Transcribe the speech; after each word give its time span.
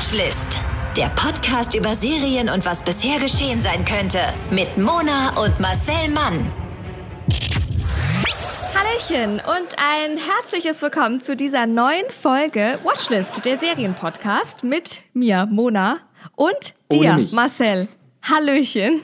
Watchlist. 0.00 0.58
Der 0.96 1.10
Podcast 1.10 1.74
über 1.74 1.94
Serien 1.94 2.48
und 2.48 2.64
was 2.64 2.82
bisher 2.82 3.18
geschehen 3.18 3.60
sein 3.60 3.84
könnte. 3.84 4.18
Mit 4.50 4.78
Mona 4.78 5.28
und 5.44 5.60
Marcel 5.60 6.08
Mann. 6.08 6.50
Hallöchen 8.74 9.34
und 9.34 9.76
ein 9.76 10.16
herzliches 10.16 10.80
Willkommen 10.80 11.20
zu 11.20 11.36
dieser 11.36 11.66
neuen 11.66 12.08
Folge 12.08 12.78
Watchlist, 12.82 13.44
der 13.44 13.58
Serienpodcast 13.58 14.64
mit 14.64 15.02
mir, 15.12 15.44
Mona, 15.44 15.98
und 16.34 16.72
dir, 16.90 17.22
Marcel. 17.32 17.86
Hallöchen. 18.22 19.02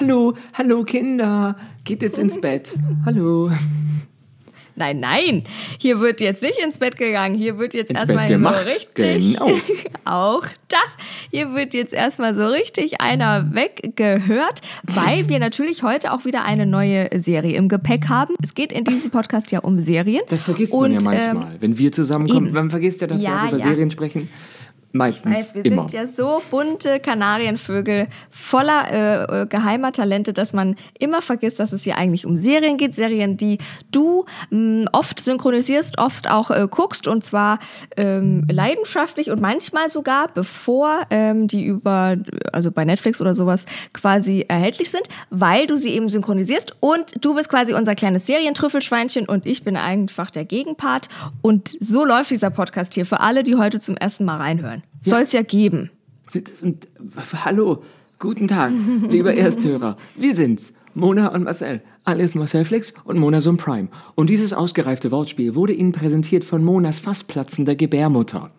Hallo, 0.00 0.34
hallo 0.54 0.82
Kinder. 0.82 1.54
Geht 1.84 2.02
jetzt 2.02 2.18
ins 2.18 2.40
Bett. 2.40 2.74
Hallo. 3.06 3.52
Nein, 4.76 4.98
nein, 5.00 5.44
hier 5.78 6.00
wird 6.00 6.20
jetzt 6.20 6.42
nicht 6.42 6.58
ins 6.58 6.78
Bett 6.78 6.96
gegangen. 6.98 7.34
Hier 7.34 7.58
wird 7.58 7.74
jetzt 7.74 7.90
Ins 7.90 8.00
erstmal 8.08 8.28
so 8.28 8.68
richtig. 8.68 9.34
Genau. 9.38 9.50
auch 10.04 10.44
das. 10.68 10.96
Hier 11.30 11.54
wird 11.54 11.74
jetzt 11.74 11.92
erstmal 11.92 12.34
so 12.34 12.46
richtig 12.48 13.00
einer 13.00 13.54
weggehört, 13.54 14.60
weil 14.82 15.28
wir 15.28 15.38
natürlich 15.38 15.82
heute 15.82 16.12
auch 16.12 16.24
wieder 16.24 16.44
eine 16.44 16.66
neue 16.66 17.08
Serie 17.20 17.56
im 17.56 17.68
Gepäck 17.68 18.08
haben. 18.08 18.34
Es 18.42 18.54
geht 18.54 18.72
in 18.72 18.84
diesem 18.84 19.10
Podcast 19.10 19.52
ja 19.52 19.60
um 19.60 19.78
Serien. 19.78 20.22
Das 20.28 20.42
vergisst 20.42 20.72
man 20.72 20.92
ja 20.92 20.98
Und, 20.98 21.04
manchmal. 21.04 21.52
ähm, 21.54 21.60
Wenn 21.60 21.78
wir 21.78 21.92
zusammenkommen, 21.92 22.46
eben. 22.46 22.54
man 22.54 22.70
vergisst 22.70 23.00
ja, 23.00 23.06
dass 23.06 23.20
wir 23.20 23.28
Ja, 23.28 23.44
auch 23.44 23.48
über 23.48 23.58
ja. 23.58 23.64
Serien 23.64 23.90
sprechen. 23.90 24.28
Meistens 24.94 25.36
Weiß, 25.36 25.54
wir 25.56 25.64
immer. 25.64 25.88
sind 25.88 26.00
ja 26.00 26.06
so 26.06 26.40
bunte 26.52 27.00
Kanarienvögel 27.00 28.06
voller 28.30 28.92
äh, 28.92 29.42
äh, 29.42 29.46
geheimer 29.46 29.90
Talente, 29.90 30.32
dass 30.32 30.52
man 30.52 30.76
immer 30.96 31.20
vergisst, 31.20 31.58
dass 31.58 31.72
es 31.72 31.82
hier 31.82 31.98
eigentlich 31.98 32.26
um 32.26 32.36
Serien 32.36 32.76
geht. 32.76 32.94
Serien, 32.94 33.36
die 33.36 33.58
du 33.90 34.24
mh, 34.50 34.90
oft 34.92 35.18
synchronisierst, 35.18 35.98
oft 35.98 36.30
auch 36.30 36.52
äh, 36.52 36.68
guckst 36.70 37.08
und 37.08 37.24
zwar 37.24 37.58
ähm, 37.96 38.46
leidenschaftlich 38.48 39.32
und 39.32 39.40
manchmal 39.40 39.90
sogar, 39.90 40.28
bevor 40.32 41.00
ähm, 41.10 41.48
die 41.48 41.64
über, 41.64 42.16
also 42.52 42.70
bei 42.70 42.84
Netflix 42.84 43.20
oder 43.20 43.34
sowas 43.34 43.66
quasi 43.94 44.44
erhältlich 44.46 44.92
sind, 44.92 45.08
weil 45.28 45.66
du 45.66 45.76
sie 45.76 45.88
eben 45.88 46.08
synchronisierst 46.08 46.76
und 46.78 47.16
du 47.20 47.34
bist 47.34 47.48
quasi 47.48 47.74
unser 47.74 47.96
kleines 47.96 48.26
Serientrüffelschweinchen 48.26 49.28
und 49.28 49.44
ich 49.44 49.64
bin 49.64 49.76
einfach 49.76 50.30
der 50.30 50.44
Gegenpart. 50.44 51.08
Und 51.42 51.76
so 51.80 52.04
läuft 52.04 52.30
dieser 52.30 52.50
Podcast 52.50 52.94
hier 52.94 53.06
für 53.06 53.18
alle, 53.18 53.42
die 53.42 53.56
heute 53.56 53.80
zum 53.80 53.96
ersten 53.96 54.24
Mal 54.24 54.36
reinhören. 54.36 54.83
Soll 55.02 55.20
es 55.22 55.32
ja 55.32 55.42
geben. 55.42 55.90
Und, 56.62 56.88
hallo, 57.44 57.82
guten 58.18 58.48
Tag, 58.48 58.72
lieber 59.08 59.34
Ersthörer. 59.36 59.96
Wir 60.16 60.34
sind's, 60.34 60.72
Mona 60.94 61.28
und 61.28 61.44
Marcel. 61.44 61.82
Alles 62.04 62.34
Marcel 62.34 62.64
Flix 62.64 62.92
und 63.04 63.18
Mona 63.18 63.40
Sum 63.40 63.56
Prime. 63.56 63.88
Und 64.14 64.30
dieses 64.30 64.52
ausgereifte 64.52 65.10
Wortspiel 65.10 65.54
wurde 65.54 65.72
Ihnen 65.72 65.92
präsentiert 65.92 66.44
von 66.44 66.62
Monas 66.62 67.00
fast 67.00 67.28
platzender 67.28 67.74
Gebärmutter. 67.74 68.50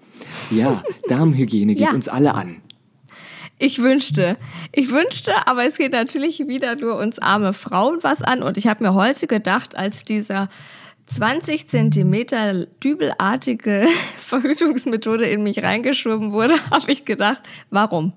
Ja, 0.52 0.84
Darmhygiene 1.08 1.74
geht 1.76 1.84
Ja. 1.86 1.94
uns 1.94 2.08
alle 2.08 2.34
an. 2.34 2.58
Ich 3.58 3.82
wünschte, 3.82 4.38
ich 4.74 4.92
wünschte, 4.92 5.32
aber 5.48 5.66
es 5.66 5.78
geht 5.78 5.94
natürlich 5.94 6.40
wieder 6.48 6.76
nur 6.76 6.98
uns 6.98 7.20
arme 7.20 7.54
Frauen 7.54 8.00
was 8.02 8.22
an. 8.22 8.44
Und 8.44 8.58
ich 8.58 8.68
habe 8.68 8.84
mir 8.84 8.94
heute 8.94 9.28
gedacht, 9.28 9.78
als 9.78 10.04
dieser 10.04 10.50
20 11.08 11.68
Zentimeter 11.68 12.66
dübelartige 12.84 13.86
Verhütungsmethode 14.20 15.26
in 15.26 15.44
mich 15.44 15.62
reingeschoben 15.64 16.32
wurde, 16.32 16.56
habe 16.72 16.92
ich 16.92 17.06
gedacht, 17.06 17.40
warum? 17.70 18.14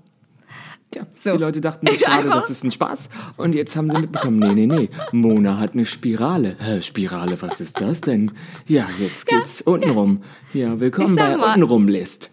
Tja, 0.90 1.06
So. 1.22 1.32
die 1.32 1.38
Leute 1.38 1.60
dachten 1.60 1.86
jetzt 1.86 2.00
gerade, 2.04 2.30
das 2.30 2.48
ist 2.48 2.64
ein 2.64 2.72
Spaß. 2.72 3.10
Und 3.36 3.54
jetzt 3.54 3.76
haben 3.76 3.90
sie 3.90 3.98
mitbekommen, 3.98 4.38
nee, 4.38 4.66
nee, 4.66 4.66
nee, 4.66 4.88
Mona 5.12 5.58
hat 5.58 5.74
eine 5.74 5.84
Spirale. 5.84 6.56
Hä, 6.58 6.80
Spirale, 6.80 7.40
was 7.42 7.60
ist 7.60 7.78
das 7.80 8.00
denn? 8.00 8.30
Ja, 8.66 8.88
jetzt 8.98 9.26
geht's 9.26 9.60
untenrum. 9.60 10.22
Ja, 10.54 10.80
willkommen 10.80 11.08
Ich 11.10 11.14
sag 11.14 11.32
bei 11.32 11.36
mal- 11.36 11.48
Untenrum-List. 11.54 12.30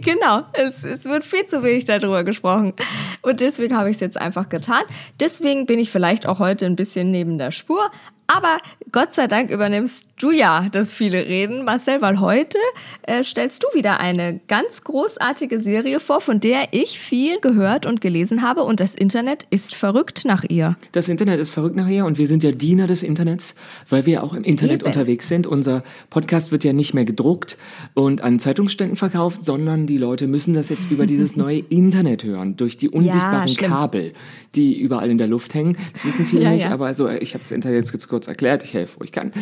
Genau, 0.00 0.44
es, 0.54 0.82
es 0.82 1.04
wird 1.04 1.24
viel 1.24 1.44
zu 1.44 1.62
wenig 1.62 1.84
darüber 1.84 2.24
gesprochen. 2.24 2.72
Und 3.20 3.40
deswegen 3.40 3.76
habe 3.76 3.90
ich 3.90 3.96
es 3.96 4.00
jetzt 4.00 4.16
einfach 4.18 4.48
getan. 4.48 4.82
Deswegen 5.20 5.66
bin 5.66 5.78
ich 5.78 5.90
vielleicht 5.90 6.26
auch 6.26 6.38
heute 6.38 6.64
ein 6.64 6.74
bisschen 6.74 7.10
neben 7.10 7.36
der 7.36 7.50
Spur. 7.50 7.90
Aber 8.26 8.58
Gott 8.90 9.12
sei 9.12 9.26
Dank 9.26 9.50
übernimmst 9.50 10.06
du 10.18 10.30
ja 10.30 10.68
das 10.70 10.92
viele 10.92 11.26
Reden, 11.26 11.64
Marcel, 11.64 12.00
weil 12.00 12.20
heute 12.20 12.58
äh, 13.02 13.24
stellst 13.24 13.62
du 13.62 13.66
wieder 13.76 14.00
eine 14.00 14.40
ganz 14.46 14.82
großartige 14.82 15.60
Serie 15.60 16.00
vor, 16.00 16.20
von 16.20 16.40
der 16.40 16.68
ich 16.70 16.98
viel 16.98 17.40
gehört 17.40 17.86
und 17.86 18.00
gelesen 18.00 18.42
habe. 18.42 18.62
Und 18.62 18.80
das 18.80 18.94
Internet 18.94 19.46
ist 19.50 19.74
verrückt 19.74 20.24
nach 20.24 20.44
ihr. 20.44 20.76
Das 20.92 21.08
Internet 21.08 21.40
ist 21.40 21.50
verrückt 21.50 21.76
nachher 21.76 22.06
und 22.06 22.16
wir 22.16 22.26
sind 22.26 22.42
ja 22.42 22.52
Diener 22.52 22.86
des 22.86 23.02
Internets, 23.02 23.54
weil 23.88 24.06
wir 24.06 24.22
auch 24.22 24.32
im 24.32 24.44
Internet 24.44 24.82
Eben. 24.82 24.86
unterwegs 24.86 25.28
sind. 25.28 25.46
Unser 25.46 25.82
Podcast 26.08 26.52
wird 26.52 26.64
ja 26.64 26.72
nicht 26.72 26.94
mehr 26.94 27.04
gedruckt 27.04 27.58
und 27.94 28.22
an 28.22 28.38
Zeitungsständen 28.38 28.96
verkauft, 28.96 29.44
sondern 29.44 29.86
die 29.86 29.98
Leute 29.98 30.28
müssen 30.28 30.54
das 30.54 30.68
jetzt 30.68 30.90
über 30.90 31.06
dieses 31.06 31.36
neue 31.36 31.58
Internet 31.58 32.24
hören, 32.24 32.56
durch 32.56 32.76
die 32.76 32.88
unsichtbaren 32.88 33.48
schlimm. 33.48 33.70
Kabel, 33.70 34.12
die 34.54 34.78
überall 34.78 35.10
in 35.10 35.18
der 35.18 35.26
Luft 35.26 35.52
hängen. 35.54 35.76
Das 35.92 36.04
wissen 36.04 36.24
viele 36.24 36.44
Ja, 36.44 36.50
nicht, 36.50 36.64
ja. 36.64 36.70
aber 36.70 36.86
also, 36.86 37.08
ich 37.08 37.34
habe 37.34 37.42
das 37.42 37.50
Internet 37.50 37.78
jetzt 37.78 37.90
kurz, 37.90 38.08
kurz 38.14 38.28
erklärt, 38.28 38.62
ich 38.62 38.74
helfe, 38.74 39.00
wo 39.00 39.04
ich 39.04 39.10
kann. 39.10 39.32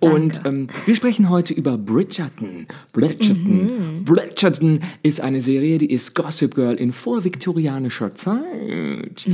Und 0.00 0.40
ähm, 0.46 0.68
wir 0.86 0.94
sprechen 0.94 1.28
heute 1.28 1.52
über 1.52 1.76
Bridgerton. 1.76 2.66
Bridgerton. 2.94 3.98
Mhm. 3.98 4.04
Bridgerton 4.06 4.80
ist 5.02 5.20
eine 5.20 5.42
Serie, 5.42 5.76
die 5.76 5.92
ist 5.92 6.14
Gossip 6.14 6.54
Girl 6.54 6.76
in 6.76 6.94
vorviktorianischer 6.94 8.14
Zeit. 8.14 9.26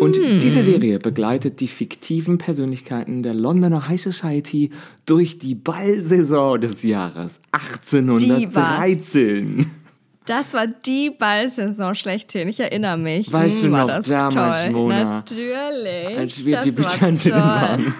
Und 0.00 0.18
Mhm. 0.18 0.40
diese 0.40 0.62
Serie 0.62 0.98
begleitet 0.98 1.60
die 1.60 1.68
fiktiven 1.68 2.38
Persönlichkeiten 2.38 3.22
der 3.22 3.36
Londoner 3.36 3.86
High 3.86 4.00
Society 4.02 4.70
durch 5.06 5.38
die 5.38 5.54
Ballsaison 5.54 6.60
des 6.60 6.82
Jahres 6.82 7.40
1813. 7.52 9.66
Das 10.26 10.52
war 10.54 10.66
die 10.68 11.10
Ballsaison 11.10 11.94
schlechthin. 11.94 12.48
Ich 12.48 12.60
erinnere 12.60 12.96
mich. 12.98 13.32
Weißt 13.32 13.64
Hm, 13.64 13.70
du 13.72 13.76
noch 13.76 14.00
damals, 14.02 14.62
toll. 14.64 14.70
Mona? 14.70 15.04
Natürlich. 15.04 16.18
Als 16.18 16.44
wir 16.44 16.56
das 16.56 16.66
die 16.66 16.76
war 17.32 17.32
waren. 17.32 17.94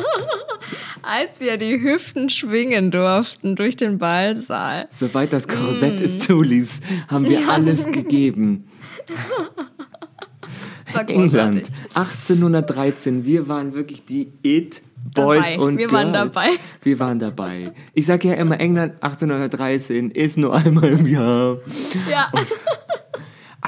Als 1.02 1.40
wir 1.40 1.56
die 1.56 1.80
Hüften 1.80 2.28
schwingen 2.30 2.90
durften 2.90 3.54
durch 3.56 3.76
den 3.76 3.98
Ballsaal. 3.98 4.88
Soweit 4.90 5.32
das 5.32 5.46
Mm. 5.46 5.50
Korsett 5.50 6.00
es 6.00 6.18
zuließ, 6.20 6.80
haben 7.08 7.28
wir 7.28 7.48
alles 7.48 7.84
gegeben. 7.84 8.64
England, 11.08 11.30
großartig. 11.32 11.74
1813. 11.94 13.24
Wir 13.24 13.48
waren 13.48 13.74
wirklich 13.74 14.04
die 14.06 14.32
It 14.42 14.82
Boys 15.14 15.44
Dabei. 15.44 15.58
und 15.60 15.78
Wir 15.78 15.86
Girls. 15.88 15.92
waren 16.04 16.12
dabei. 16.12 16.48
Wir 16.82 16.98
waren 16.98 17.18
dabei. 17.18 17.72
Ich 17.94 18.06
sage 18.06 18.28
ja 18.28 18.34
immer, 18.34 18.58
England 18.58 18.94
1813 19.02 20.10
ist 20.10 20.36
nur 20.38 20.54
einmal 20.54 20.88
im 20.88 21.06
Jahr. 21.06 21.58
Ja. 22.10 22.30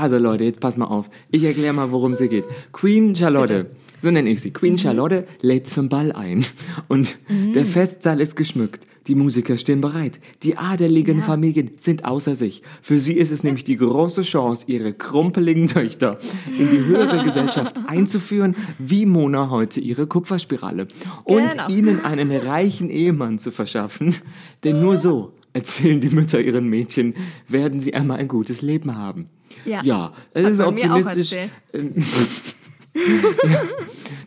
Also 0.01 0.17
Leute, 0.17 0.45
jetzt 0.45 0.61
pass 0.61 0.77
mal 0.77 0.85
auf. 0.87 1.11
Ich 1.33 1.43
erkläre 1.43 1.73
mal, 1.73 1.91
worum 1.91 2.13
es 2.13 2.19
hier 2.19 2.29
geht. 2.29 2.45
Queen 2.73 3.17
Charlotte, 3.17 3.67
so 3.99 4.11
nenne 4.13 4.31
ich 4.31 4.41
sie. 4.41 4.53
Queen 4.53 4.75
Mhm. 4.75 4.79
Charlotte 4.79 5.27
lädt 5.41 5.67
zum 5.67 5.89
Ball 5.89 6.13
ein. 6.13 6.45
Und 6.87 7.19
der 7.29 7.67
Festsaal 7.67 8.21
ist 8.21 8.37
geschmückt. 8.37 8.87
Die 9.09 9.15
Musiker 9.17 9.57
stehen 9.57 9.81
bereit. 9.81 10.21
Die 10.43 10.57
adeligen 10.59 11.23
Familien 11.23 11.71
sind 11.81 12.05
außer 12.05 12.35
sich. 12.37 12.63
Für 12.83 12.99
sie 13.01 13.15
ist 13.15 13.33
es 13.33 13.43
nämlich 13.43 13.65
die 13.65 13.77
große 13.79 14.21
Chance, 14.23 14.67
ihre 14.69 14.93
krumpeligen 14.93 15.67
Töchter 15.67 16.19
in 16.59 16.71
die 16.71 16.85
höhere 16.85 17.25
Gesellschaft 17.25 17.75
einzuführen, 17.87 18.55
wie 18.79 19.05
Mona 19.07 19.49
heute 19.51 19.81
ihre 19.81 20.07
Kupferspirale. 20.07 20.87
Und 21.25 21.51
Genau. 21.53 21.69
ihnen 21.71 22.05
einen 22.05 22.31
reichen 22.31 22.91
Ehemann 22.91 23.39
zu 23.39 23.51
verschaffen. 23.51 24.15
Denn 24.63 24.81
nur 24.81 24.97
so, 24.99 25.33
erzählen 25.55 26.01
die 26.01 26.11
Mütter 26.11 26.41
ihren 26.41 26.69
Mädchen, 26.69 27.15
werden 27.49 27.81
sie 27.81 27.95
einmal 27.95 28.19
ein 28.19 28.29
gutes 28.29 28.61
Leben 28.63 28.95
haben. 28.95 29.31
Ja. 29.69 29.83
Ja, 29.83 30.13
das 30.33 30.45
Hat 30.45 30.53
ist 30.53 30.61
optimistisch. 30.61 31.33
ja, 31.33 31.49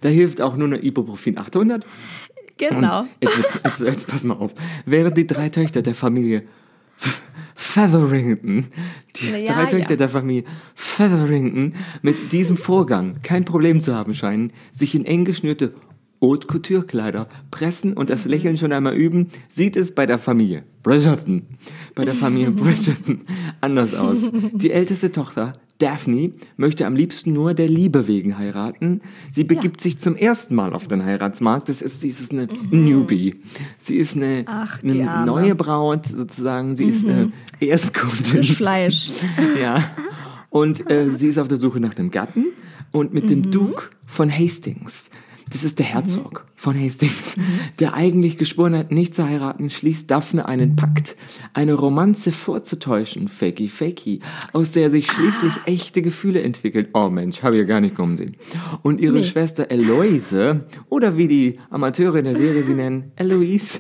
da 0.02 0.10
hilft 0.10 0.42
auch 0.42 0.56
nur 0.56 0.68
eine 0.68 0.84
Ibuprofen 0.84 1.38
800. 1.38 1.86
Genau. 2.58 3.02
Und 3.02 3.10
jetzt, 3.20 3.38
jetzt, 3.38 3.64
jetzt, 3.64 3.80
jetzt 3.82 4.08
pass 4.08 4.24
mal 4.24 4.36
auf. 4.36 4.54
Während 4.86 5.18
die 5.18 5.26
drei 5.26 5.50
Töchter 5.50 5.82
der 5.82 5.96
Familie 5.96 6.44
Featherington, 7.56 8.68
die 9.16 9.30
ja, 9.30 9.54
drei 9.54 9.66
Töchter 9.66 9.92
ja. 9.92 9.98
der 9.98 10.10
Familie 10.10 10.44
Featherington 10.76 11.76
mit 12.02 12.32
diesem 12.32 12.58
Vorgang 12.58 13.22
kein 13.24 13.46
Problem 13.46 13.82
zu 13.82 13.96
haben 13.96 14.14
scheinen, 14.14 14.54
sich 14.72 14.96
in 14.96 15.06
eng 15.06 15.26
geschnürte 15.26 15.74
Haute 16.22 16.46
Couture 16.48 16.84
Kleider 16.84 17.28
pressen 17.50 17.94
und 17.94 18.04
Mhm. 18.06 18.08
das 18.14 18.26
Lächeln 18.26 18.56
schon 18.58 18.72
einmal 18.72 18.96
üben, 18.96 19.28
sieht 19.48 19.76
es 19.76 19.94
bei 19.96 20.06
der 20.06 20.20
Familie 20.20 20.64
Bridgerton, 20.84 21.44
bei 21.96 22.06
der 22.06 22.14
Familie 22.14 22.52
Bridgerton 22.52 23.22
anders 23.60 23.94
aus. 23.96 24.30
Die 24.54 24.72
älteste 24.72 25.12
Tochter, 25.12 25.54
Daphne, 25.80 26.34
möchte 26.58 26.86
am 26.86 26.96
liebsten 26.96 27.34
nur 27.34 27.56
der 27.56 27.68
Liebe 27.68 28.08
wegen 28.08 28.38
heiraten. 28.38 29.02
Sie 29.32 29.44
begibt 29.44 29.82
sich 29.82 29.98
zum 29.98 30.16
ersten 30.16 30.54
Mal 30.54 30.74
auf 30.74 30.88
den 30.88 31.04
Heiratsmarkt. 31.04 31.70
Das 31.70 31.82
ist, 31.82 32.02
sie 32.02 32.10
ist 32.10 32.32
eine 32.32 32.48
Newbie. 32.70 33.38
Sie 33.80 33.96
ist 33.96 34.16
eine, 34.16 34.42
Mhm. 34.42 34.46
Ach, 34.46 34.84
eine. 34.84 34.94
Mhm. 34.94 35.26
neue 35.26 35.56
Braut 35.56 36.06
sozusagen. 36.06 36.76
Sie 36.76 36.86
ist 36.86 37.04
eine 37.04 37.32
Erstkundin. 37.60 38.44
Fleisch. 38.44 39.10
Ja. 39.60 39.80
Und 40.52 40.88
äh, 40.92 41.10
sie 41.10 41.28
ist 41.30 41.40
auf 41.40 41.48
der 41.48 41.58
Suche 41.58 41.80
nach 41.80 41.96
einem 41.98 42.12
Gatten 42.12 42.46
und 42.92 43.12
mit 43.14 43.24
Mhm. 43.24 43.28
dem 43.30 43.52
Duke 43.52 43.84
von 44.06 44.30
Hastings. 44.32 45.10
Das 45.52 45.66
ist 45.66 45.80
der 45.80 45.86
Herzog 45.86 46.46
von 46.56 46.80
Hastings, 46.80 47.36
der 47.80 47.94
eigentlich 47.94 48.38
geschworen 48.38 48.74
hat, 48.76 48.92
nicht 48.92 49.14
zu 49.14 49.26
heiraten, 49.26 49.70
schließt 49.70 50.10
Daphne 50.10 50.48
einen 50.48 50.78
Pakt, 50.78 51.18
eine 51.54 51.74
Romanze 51.74 52.32
vorzutäuschen, 52.32 53.28
fakey 53.28 53.68
fakey, 53.68 54.22
aus 54.54 54.72
der 54.72 54.90
sich 54.90 55.12
schließlich 55.12 55.54
echte 55.66 56.02
Gefühle 56.02 56.42
entwickeln. 56.42 56.88
Oh 56.94 57.10
Mensch, 57.10 57.44
habe 57.44 57.56
ich 57.56 57.62
ja 57.62 57.68
gar 57.68 57.82
nicht 57.82 57.96
kommen 57.96 58.16
sehen. 58.16 58.38
Und 58.82 59.02
ihre 59.02 59.26
Schwester 59.26 59.70
Eloise, 59.72 60.66
oder 60.88 61.18
wie 61.18 61.28
die 61.28 61.60
Amateure 61.70 62.16
in 62.16 62.26
der 62.26 62.36
Serie 62.36 62.64
sie 62.64 62.74
nennen, 62.76 63.12
Eloise, 63.18 63.80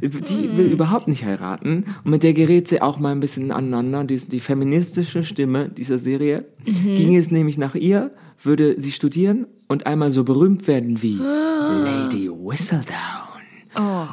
die 0.00 0.56
will 0.56 0.72
überhaupt 0.72 1.06
nicht 1.06 1.26
heiraten. 1.26 1.84
Und 2.02 2.12
mit 2.12 2.22
der 2.22 2.32
gerät 2.32 2.66
sie 2.66 2.80
auch 2.80 2.98
mal 2.98 3.12
ein 3.12 3.20
bisschen 3.20 3.52
aneinander. 3.52 4.04
Die, 4.04 4.16
die 4.16 4.40
feministische 4.40 5.22
Stimme 5.22 5.68
dieser 5.68 5.98
Serie 5.98 6.46
ging 6.64 7.14
es 7.14 7.30
nämlich 7.30 7.58
nach 7.58 7.74
ihr, 7.74 8.10
würde 8.42 8.80
sie 8.80 8.92
studieren 8.92 9.46
und 9.68 9.86
einmal 9.86 10.10
so 10.10 10.24
berühmt 10.24 10.66
werden 10.66 11.02
wie 11.02 11.16
Lady 11.18 12.28
Whistledown. 12.28 13.20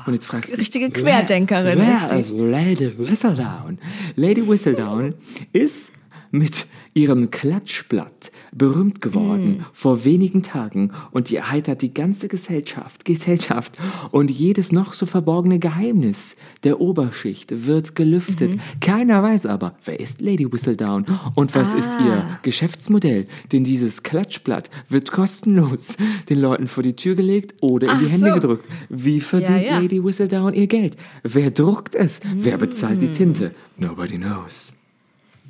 Und 0.05 0.13
jetzt 0.13 0.27
fragst 0.27 0.51
du, 0.53 0.57
Richtige 0.57 0.91
Querdenkerin 0.91 1.79
wer, 1.79 1.95
ist 1.95 2.01
sie. 2.01 2.05
wer 2.05 2.11
also 2.11 2.45
Lady 2.45 2.97
Whistledown. 2.97 3.79
Lady 4.15 4.47
Whistledown 4.47 5.15
ist 5.51 5.91
mit 6.31 6.67
ihrem 6.97 7.29
Klatschblatt 7.29 8.31
berühmt 8.51 9.01
geworden 9.01 9.65
vor 9.71 10.03
wenigen 10.03 10.41
Tagen 10.41 10.91
und 11.11 11.29
die 11.29 11.35
erheitert 11.35 11.83
die 11.83 11.93
ganze 11.93 12.27
Gesellschaft, 12.27 13.05
Gesellschaft 13.05 13.77
und 14.11 14.31
jedes 14.31 14.71
noch 14.71 14.93
so 14.93 15.05
verborgene 15.05 15.59
Geheimnis 15.59 16.35
der 16.63 16.81
Oberschicht 16.81 17.67
wird 17.67 17.95
gelüftet. 17.95 18.57
Keiner 18.81 19.21
weiß 19.21 19.45
aber, 19.45 19.75
wer 19.85 19.99
ist 19.99 20.21
Lady 20.21 20.51
Whistledown 20.51 21.05
und 21.35 21.53
was 21.53 21.75
ist 21.75 21.97
ihr 21.99 22.39
Geschäftsmodell, 22.41 23.27
denn 23.51 23.63
dieses 23.63 24.01
Klatschblatt 24.01 24.71
wird 24.89 25.11
kostenlos 25.11 25.97
den 26.29 26.41
Leuten 26.41 26.67
vor 26.67 26.81
die 26.81 26.95
Tür 26.95 27.13
gelegt 27.13 27.55
oder 27.61 27.91
in 27.91 27.99
die 27.99 28.05
Ach 28.07 28.11
Hände 28.11 28.29
so. 28.29 28.33
gedrückt. 28.33 28.67
Wie 28.89 29.21
verdient 29.21 29.65
ja. 29.65 29.79
Lady 29.79 30.03
Whistledown 30.03 30.55
ihr 30.55 30.67
Geld? 30.67 30.97
Wer 31.21 31.51
druckt 31.51 31.93
es? 31.93 32.21
Wer 32.35 32.57
bezahlt 32.57 33.01
die 33.01 33.11
Tinte? 33.11 33.53
Nobody 33.77 34.17
knows. 34.17 34.73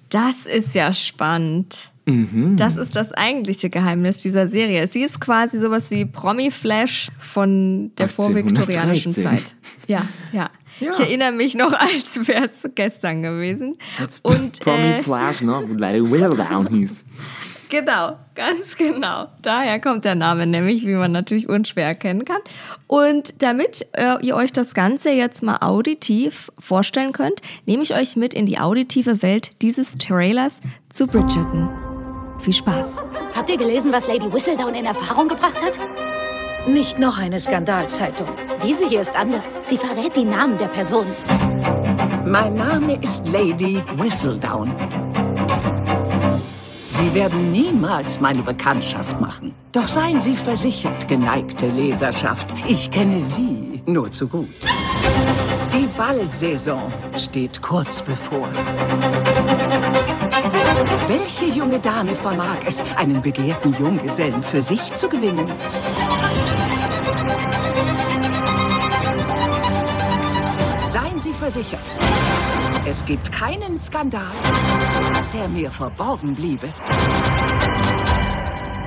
Das 0.10 0.46
ist 0.46 0.74
ja 0.76 0.94
spannend. 0.94 1.92
Mhm. 2.06 2.56
Das 2.56 2.78
ist 2.78 2.96
das 2.96 3.12
eigentliche 3.12 3.70
Geheimnis 3.70 4.20
dieser 4.20 4.48
Serie. 4.48 4.88
Sie 4.88 5.02
ist 5.02 5.20
quasi 5.20 5.60
sowas 5.60 5.92
wie 5.92 6.06
Promi-Flash 6.06 7.12
von 7.20 7.92
der 7.98 8.06
1813. 8.06 8.26
vorviktorianischen 8.26 9.14
Zeit. 9.14 9.56
Ja, 9.88 10.08
ja, 10.32 10.50
Ja. 10.80 10.92
Ich 10.94 11.00
erinnere 11.00 11.34
mich 11.34 11.56
noch, 11.56 11.74
als 11.80 12.28
wäre 12.28 12.46
es 12.46 12.64
gestern 12.76 13.24
gewesen. 13.24 13.78
Als 14.00 14.20
Und 14.20 14.60
Promi 14.62 14.78
äh, 14.78 15.02
Flash, 15.02 15.42
ne? 15.42 15.66
Lady 15.78 16.02
Whistledown 16.02 16.68
hieß. 16.68 17.04
Genau, 17.70 18.18
ganz 18.36 18.78
genau. 18.78 19.28
Daher 19.42 19.80
kommt 19.80 20.06
der 20.06 20.16
Name 20.16 20.48
nämlich, 20.48 20.86
wie 20.86 20.94
man 20.94 21.12
natürlich 21.12 21.50
unschwer 21.50 21.86
erkennen 21.86 22.24
kann. 22.24 22.40
Und 22.88 23.42
damit 23.42 23.88
äh, 23.94 24.24
ihr 24.26 24.36
euch 24.36 24.54
das 24.54 24.74
Ganze 24.74 25.10
jetzt 25.10 25.44
mal 25.44 25.58
auditiv 25.58 26.52
vorstellen 26.60 27.12
könnt, 27.12 27.42
nehme 27.66 27.84
ich 27.84 27.94
euch 27.94 28.16
mit 28.16 28.34
in 28.34 28.46
die 28.46 28.60
auditive 28.60 29.22
Welt 29.22 29.52
dieses 29.62 29.98
Trailers 29.98 30.62
zu 30.90 31.08
Bridgerton. 31.08 31.70
Viel 32.40 32.54
Spaß. 32.54 32.98
Habt 33.36 33.50
ihr 33.50 33.58
gelesen, 33.58 33.92
was 33.92 34.08
Lady 34.08 34.32
Whistledown 34.32 34.76
in 34.76 34.86
Erfahrung 34.86 35.28
gebracht 35.28 35.58
hat? 35.62 35.80
Nicht 36.68 37.00
noch 37.00 37.18
eine 37.18 37.40
Skandalzeitung. 37.40 38.28
Diese 38.64 38.88
hier 38.88 39.02
ist 39.02 39.16
anders. 39.16 39.62
Sie 39.66 39.78
verrät 39.78 40.16
die 40.16 40.26
Namen 40.26 40.58
der 40.58 40.68
Personen. 40.68 41.14
Mein 42.26 42.56
Name 42.56 43.02
ist 43.02 43.28
Lady 43.28 43.82
Whistledown. 43.96 44.76
Sie 46.98 47.14
werden 47.14 47.52
niemals 47.52 48.20
meine 48.20 48.42
Bekanntschaft 48.42 49.22
machen. 49.22 49.54
Doch 49.72 49.88
seien 49.88 50.20
Sie 50.20 50.36
versichert, 50.36 51.08
geneigte 51.08 51.68
Leserschaft. 51.68 52.50
Ich 52.68 52.90
kenne 52.90 53.22
Sie 53.22 53.84
nur 53.86 54.12
zu 54.12 54.28
gut. 54.28 54.50
Die 55.72 55.86
Ballsaison 55.96 56.92
steht 57.16 57.62
kurz 57.62 58.02
bevor. 58.02 58.50
Welche 61.08 61.46
junge 61.46 61.78
Dame 61.78 62.16
vermag 62.16 62.58
es, 62.66 62.84
einen 62.96 63.22
begehrten 63.22 63.76
Junggesellen 63.78 64.42
für 64.42 64.64
sich 64.64 64.92
zu 64.96 65.08
gewinnen? 65.08 65.46
Seien 70.90 71.20
Sie 71.20 71.32
versichert, 71.32 71.92
es 72.90 73.04
gibt 73.04 73.34
keinen 73.34 73.78
Skandal, 73.78 74.22
der 75.34 75.50
mir 75.50 75.70
verborgen 75.72 76.36
bliebe. 76.36 76.70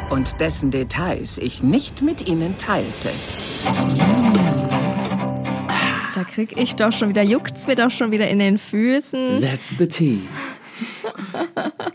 Und 0.08 0.40
dessen 0.40 0.70
Details 0.70 1.36
ich 1.36 1.62
nicht 1.62 2.00
mit 2.00 2.26
Ihnen 2.26 2.56
teilte. 2.56 3.10
Da 6.14 6.24
krieg 6.24 6.56
ich 6.56 6.76
doch 6.76 6.92
schon 6.92 7.10
wieder, 7.10 7.22
juckt's 7.22 7.66
mir 7.66 7.76
doch 7.76 7.90
schon 7.90 8.10
wieder 8.10 8.28
in 8.28 8.38
den 8.38 8.56
Füßen. 8.56 9.42
That's 9.42 9.74
the 9.78 9.86
tea. 9.86 10.20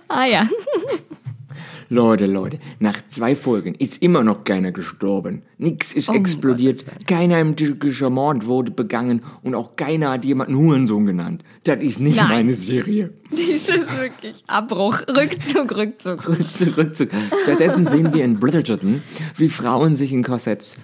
Ah 0.08 0.26
ja. 0.26 0.48
Leute, 1.96 2.26
Leute, 2.26 2.60
nach 2.80 3.02
zwei 3.08 3.36
Folgen 3.36 3.74
ist 3.74 4.04
immer 4.04 4.22
noch 4.22 4.44
keiner 4.44 4.74
gestorben. 4.74 5.44
Nix 5.58 5.94
ist 5.94 6.10
Um 6.10 6.18
explodiert, 6.18 6.86
keiner 7.08 7.40
im 7.40 7.56
türkischen 7.56 8.14
Mord 8.14 8.46
wurde 8.46 8.72
begangen 8.72 9.22
und 9.44 9.56
auch 9.56 9.78
keiner 9.78 10.12
hat 10.12 10.26
jemanden 10.26 10.58
Hurensohn 10.58 11.06
genannt. 11.06 11.44
Das 11.64 11.82
ist 11.82 12.02
nicht 12.02 12.18
Nein. 12.18 12.28
meine 12.28 12.54
Serie. 12.54 13.14
Dies 13.32 13.70
ist 13.70 13.98
wirklich 13.98 14.44
Abbruch. 14.48 15.00
Rückzug, 15.08 15.76
Rückzug. 15.76 16.28
Rückzug, 16.28 16.78
Rückzug. 16.78 17.10
Stattdessen 17.44 17.88
sehen 17.88 18.14
wir 18.14 18.26
in 18.26 18.40
Bridgerton, 18.40 19.02
wie 19.38 19.50
Frauen 19.50 19.96
sich 19.96 20.12
in 20.12 20.22
Korsetts, 20.22 20.78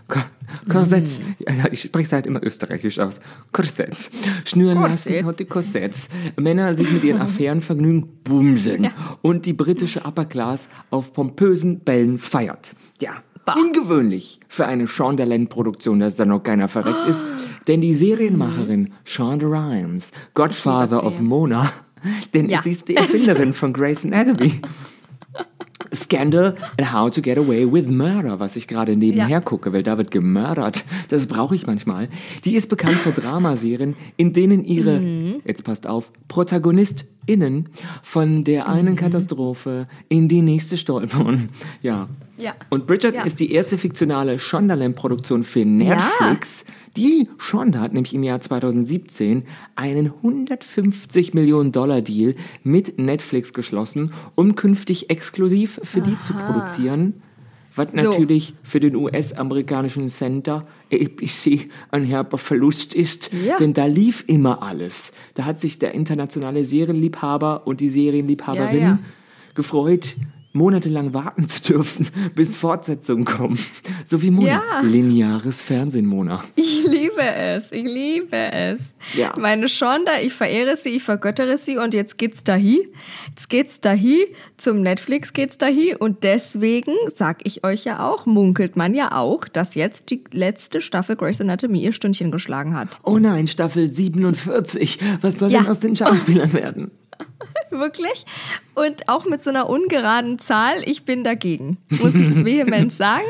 Ko- 0.68 0.74
Korsetts, 0.80 1.19
Mm. 1.19 1.44
ich 1.71 1.81
spreche 1.81 2.06
es 2.06 2.12
halt 2.13 2.27
immer 2.27 2.44
österreichisch 2.44 3.00
aus, 3.00 3.19
Korsetts, 3.51 4.12
schnüren 4.45 4.77
Korsett. 4.77 5.15
lassen 5.15 5.27
und 5.27 5.39
die 5.39 5.45
Korsetts. 5.45 6.09
Männer 6.39 6.74
sich 6.74 6.89
mit 6.92 7.03
ihren 7.03 7.21
Affären 7.27 7.62
vergnügen, 7.62 8.07
bumsen. 8.24 8.83
Ja. 8.86 8.92
Und 9.21 9.45
die 9.45 9.53
britische 9.53 10.01
Upper 10.06 10.25
Class 10.25 10.69
auf 10.89 11.13
pompösen 11.13 11.80
Bällen 11.80 12.18
feiert. 12.18 12.75
Ja. 13.00 13.12
Bah. 13.44 13.56
Ungewöhnlich 13.57 14.39
für 14.48 14.68
eine 14.68 14.86
Shondaland-Produktion, 14.86 16.00
dass 16.00 16.15
da 16.15 16.25
noch 16.25 16.42
keiner 16.44 16.68
verreckt 16.68 17.07
ist. 17.07 17.25
Denn 17.68 17.81
die 17.81 17.94
Serienmacherin 17.95 18.94
Shonda 19.03 19.48
Rhimes, 19.48 20.12
Godfather 20.36 21.03
of. 21.03 21.19
Mona, 21.19 21.71
denn 22.36 22.50
Ja. 22.50 22.62
sie 22.62 22.69
ist 22.71 22.88
die 22.88 22.95
Erfinderin 22.98 23.53
von 23.53 23.74
Grey's 23.74 24.06
Anatomy. 24.06 24.62
Scandal 25.93 26.55
and 26.77 26.93
How 26.93 27.09
to 27.09 27.21
Get 27.21 27.38
Away 27.38 27.69
with 27.71 27.88
Murder, 27.88 28.39
was 28.39 28.55
ich 28.55 28.67
gerade 28.67 28.95
nebenher 28.95 29.27
Ja. 29.29 29.39
gucke, 29.41 29.73
weil 29.73 29.83
da 29.83 29.97
wird 29.97 30.11
gemördert. 30.11 30.85
Das 31.09 31.27
brauche 31.27 31.55
ich 31.55 31.67
manchmal. 31.67 32.07
Die 32.45 32.55
ist 32.55 32.69
bekannt 32.69 32.95
für 32.95 33.11
Dramaserien, 33.11 33.95
in 34.17 34.33
denen 34.33 34.63
ihre, 34.63 34.99
Mhm. 34.99 35.41
jetzt 35.45 35.63
passt 35.63 35.88
auf, 35.88 36.12
ProtagonistInnen 37.25 37.69
von 38.03 38.43
der 38.43 38.67
einen 38.67 38.95
Katastrophe 38.95 39.87
in 40.09 40.27
die 40.27 40.41
nächste 40.41 40.77
stolpern. 40.77 41.49
Ja. 41.81 42.09
Ja. 42.37 42.53
Und 42.69 42.87
Bridgerton 42.87 43.19
Ja. 43.19 43.25
ist 43.25 43.39
die 43.39 43.51
erste 43.51 43.77
fiktionale 43.77 44.39
Shondaland-Produktion 44.39 45.43
für 45.43 45.63
Netflix. 45.63 46.65
Die 46.97 47.27
Shonda 47.37 47.79
hat 47.81 47.93
nämlich 47.93 48.13
im 48.15 48.23
Jahr 48.23 48.41
2017 48.41 49.43
einen 49.75 50.07
150 50.07 51.33
Millionen 51.33 51.71
Dollar 51.71 52.01
Deal 52.01 52.35
mit 52.63 52.97
Netflix 52.99 53.53
geschlossen, 53.53 54.11
um 54.35 54.55
künftig 54.55 55.09
exklusiv 55.09 55.79
für 55.83 56.01
die 56.01 56.17
zu 56.19 56.33
produzieren. 56.33 57.21
Was 57.75 57.93
natürlich 57.93 58.53
für 58.63 58.79
den 58.81 58.95
US-amerikanischen 58.95 60.09
Center 60.09 60.67
ABC 60.91 61.69
ein 61.89 62.03
herber 62.03 62.37
Verlust 62.37 62.93
ist, 62.93 63.31
Ja. 63.33 63.57
denn 63.57 63.73
da 63.73 63.85
lief 63.85 64.23
immer 64.27 64.61
alles. 64.61 65.13
Da 65.35 65.45
hat 65.45 65.59
sich 65.59 65.79
der 65.79 65.93
internationale 65.93 66.65
Serienliebhaber 66.65 67.65
und 67.65 67.79
die 67.79 67.89
Serienliebhaberin 67.89 68.75
Ja, 68.77 68.81
ja. 68.81 68.99
gefreut, 69.55 70.15
monatelang 70.53 71.13
warten 71.13 71.48
zu 71.48 71.62
dürfen, 71.62 72.08
bis 72.36 72.58
Fortsetzungen 72.58 73.25
kommen. 73.25 73.58
So 74.05 74.22
wie 74.22 74.31
Mona. 74.31 74.48
Ja. 74.48 74.62
Lineares 74.84 75.62
Fernsehen, 75.62 76.05
Mona. 76.05 76.43
Ich 76.55 76.86
liebe 76.88 77.22
es, 77.22 77.72
ich 77.72 77.86
liebe 77.86 78.36
es. 78.51 78.79
Ja. 79.15 79.34
Meine 79.39 79.67
Shonda, 79.67 80.20
ich 80.22 80.34
verehre 80.34 80.77
sie, 80.77 80.89
ich 80.89 81.03
vergöttere 81.03 81.58
sie 81.58 81.77
und 81.77 81.93
jetzt 81.93 82.17
geht's 82.17 82.43
dahi. 82.43 82.88
Jetzt 83.29 83.50
geht's 83.50 83.79
dahi, 83.81 84.27
zum 84.58 84.81
Netflix 84.81 85.34
geht's 85.34 85.58
dahi 85.58 85.96
und 85.96 86.24
deswegen 86.24 86.93
sag 87.15 87.39
ich 87.46 87.63
euch 87.63 87.86
ja 87.86 88.08
auch, 88.08 88.25
munkelt 88.25 88.75
man 88.75 88.93
ja 88.93 89.13
auch, 89.17 89.46
dass 89.48 89.75
jetzt 89.75 90.10
die 90.12 90.24
letzte 90.31 90.81
Staffel 90.81 91.15
Grey's 91.15 91.41
Anatomy 91.41 91.81
ihr 91.81 91.93
Stündchen 91.93 92.31
geschlagen 92.31 92.75
hat. 92.75 93.00
Oh 93.03 93.17
nein, 93.17 93.48
Staffel 93.48 93.88
47. 93.88 95.00
Was 95.22 95.39
soll 95.39 95.51
Ja. 95.51 95.60
denn 95.62 95.70
aus 95.70 95.79
den 95.79 95.96
Schauspielern 95.96 96.53
werden? 96.53 96.91
Wirklich? 97.69 98.25
Und 98.75 99.07
auch 99.09 99.25
mit 99.25 99.41
so 99.41 99.49
einer 99.49 99.69
ungeraden 99.69 100.39
Zahl, 100.39 100.83
ich 100.85 101.05
bin 101.05 101.23
dagegen, 101.23 101.77
muss 101.89 102.13
ich 102.15 102.35
vehement 102.43 102.91
sagen. 102.93 103.25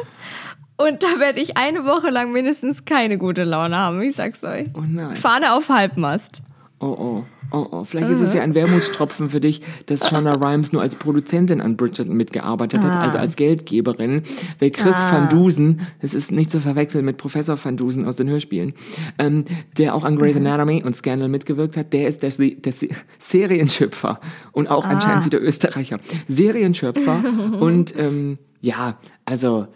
Und 0.77 1.03
da 1.03 1.19
werde 1.19 1.39
ich 1.39 1.57
eine 1.57 1.86
Woche 1.86 2.10
lang 2.10 2.31
mindestens 2.31 2.86
keine 2.86 3.17
gute 3.17 3.43
Laune 3.43 3.77
haben, 3.77 4.01
ich 4.01 4.15
sag's 4.15 4.43
euch. 4.43 4.67
Oh 4.74 4.81
nein. 4.86 5.15
Fahne 5.15 5.53
auf 5.53 5.69
Halbmast. 5.69 6.41
Oh, 6.79 6.88
oh, 6.88 7.25
oh, 7.51 7.67
oh. 7.72 7.84
Vielleicht 7.84 8.10
ist 8.10 8.22
es 8.22 8.34
ja 8.34 8.41
ein 8.41 8.55
Wermutstropfen 8.55 9.29
für 9.29 9.39
dich, 9.39 9.62
dass 9.86 10.10
Shonda 10.10 10.34
Rhimes 10.34 10.72
nur 10.74 10.81
als 10.81 10.96
Produzentin 10.96 11.62
an 11.62 11.77
Bridgerton 11.77 12.15
mitgearbeitet 12.15 12.84
hat, 12.84 12.96
also 12.96 13.17
als 13.17 13.36
Geldgeberin. 13.36 14.24
Weil 14.60 14.72
Chris 14.72 14.96
Van 15.10 15.29
Dusen, 15.29 15.81
das 16.01 16.13
ist 16.13 16.31
nicht 16.31 16.50
zu 16.51 16.60
verwechseln 16.60 17.05
mit 17.05 17.17
Professor 17.17 17.58
Van 17.63 17.77
Dusen 17.77 18.05
aus 18.05 18.15
den 18.15 18.29
Hörspielen, 18.29 18.74
ähm, 19.20 19.46
der 19.77 19.96
auch 19.96 20.03
an 20.03 20.15
Grey's 20.15 20.38
Anatomy 20.38 20.84
und 20.84 20.96
Scandal 20.96 21.29
mitgewirkt 21.29 21.77
hat, 21.77 21.93
der 21.93 22.08
ist 22.08 22.24
der, 22.24 22.31
der 22.31 22.72
Se- 22.72 22.89
Serienschöpfer 23.20 24.20
und 24.51 24.67
auch 24.67 24.86
anscheinend 24.86 25.25
wieder 25.25 25.41
Österreicher. 25.41 26.00
Serienschöpfer 26.27 27.24
und 27.60 27.93
ähm, 27.98 28.38
ja, 28.62 28.98
also 29.25 29.67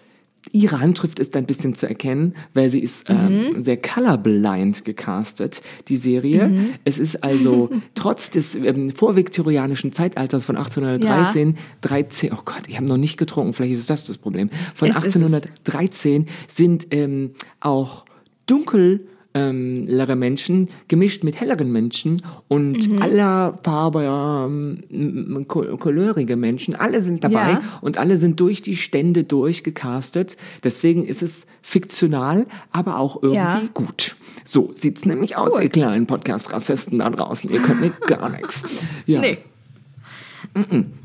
Ihre 0.51 0.79
Handschrift 0.79 1.19
ist 1.19 1.35
ein 1.35 1.45
bisschen 1.45 1.75
zu 1.75 1.87
erkennen, 1.87 2.35
weil 2.53 2.69
sie 2.69 2.79
ist 2.79 3.05
ähm, 3.09 3.61
sehr 3.61 3.77
colorblind 3.77 4.85
gecastet, 4.85 5.61
die 5.87 5.97
Serie. 5.97 6.51
Es 6.83 6.99
ist 6.99 7.23
also 7.23 7.69
trotz 7.95 8.29
des 8.29 8.55
ähm, 8.55 8.91
vorviktorianischen 8.91 9.91
Zeitalters 9.91 10.45
von 10.45 10.55
1813, 10.57 11.57
13, 11.81 12.31
oh 12.33 12.41
Gott, 12.45 12.63
ich 12.67 12.75
habe 12.77 12.85
noch 12.85 12.97
nicht 12.97 13.17
getrunken, 13.17 13.53
vielleicht 13.53 13.73
ist 13.73 13.89
das 13.89 14.05
das 14.05 14.17
Problem. 14.17 14.49
Von 14.73 14.89
es. 14.89 14.95
1813 14.95 16.27
sind 16.47 16.87
ähm, 16.91 17.31
auch 17.59 18.05
dunkel 18.45 19.07
ähm, 19.35 19.85
lere 19.85 20.15
Menschen 20.15 20.69
gemischt 20.87 21.23
mit 21.23 21.39
helleren 21.39 21.71
Menschen 21.71 22.21
und 22.47 22.89
Mhm. 22.89 23.01
aller 23.01 23.59
Farbe 23.63 24.03
ähm, 24.05 24.79
m- 24.89 25.45
ko- 25.47 25.77
couleurige 25.77 26.37
Menschen, 26.37 26.73
alle 26.73 27.01
sind 27.01 27.23
dabei 27.23 27.51
Ja. 27.51 27.61
und 27.81 27.97
alle 27.99 28.17
sind 28.17 28.39
durch 28.39 28.61
die 28.63 28.75
Stände 28.77 29.23
durchgecastet. 29.25 30.37
Deswegen 30.63 31.05
ist 31.05 31.21
es 31.21 31.45
fiktional, 31.61 32.47
aber 32.71 32.97
auch 32.97 33.21
irgendwie 33.21 33.37
Ja. 33.39 33.61
gut. 33.73 34.15
So 34.43 34.71
sieht's 34.73 35.05
nämlich 35.05 35.35
aus, 35.37 35.59
ihr 35.59 35.69
kleinen 35.69 36.05
Podcast-Rassisten 36.07 36.99
da 36.99 37.09
draußen. 37.09 37.49
Ihr 37.51 37.59
könnt 37.59 37.81
mir 37.81 37.91
gar 38.07 38.29
nichts. 38.35 38.63
Ja. 39.05 39.19
Nee. 39.21 39.37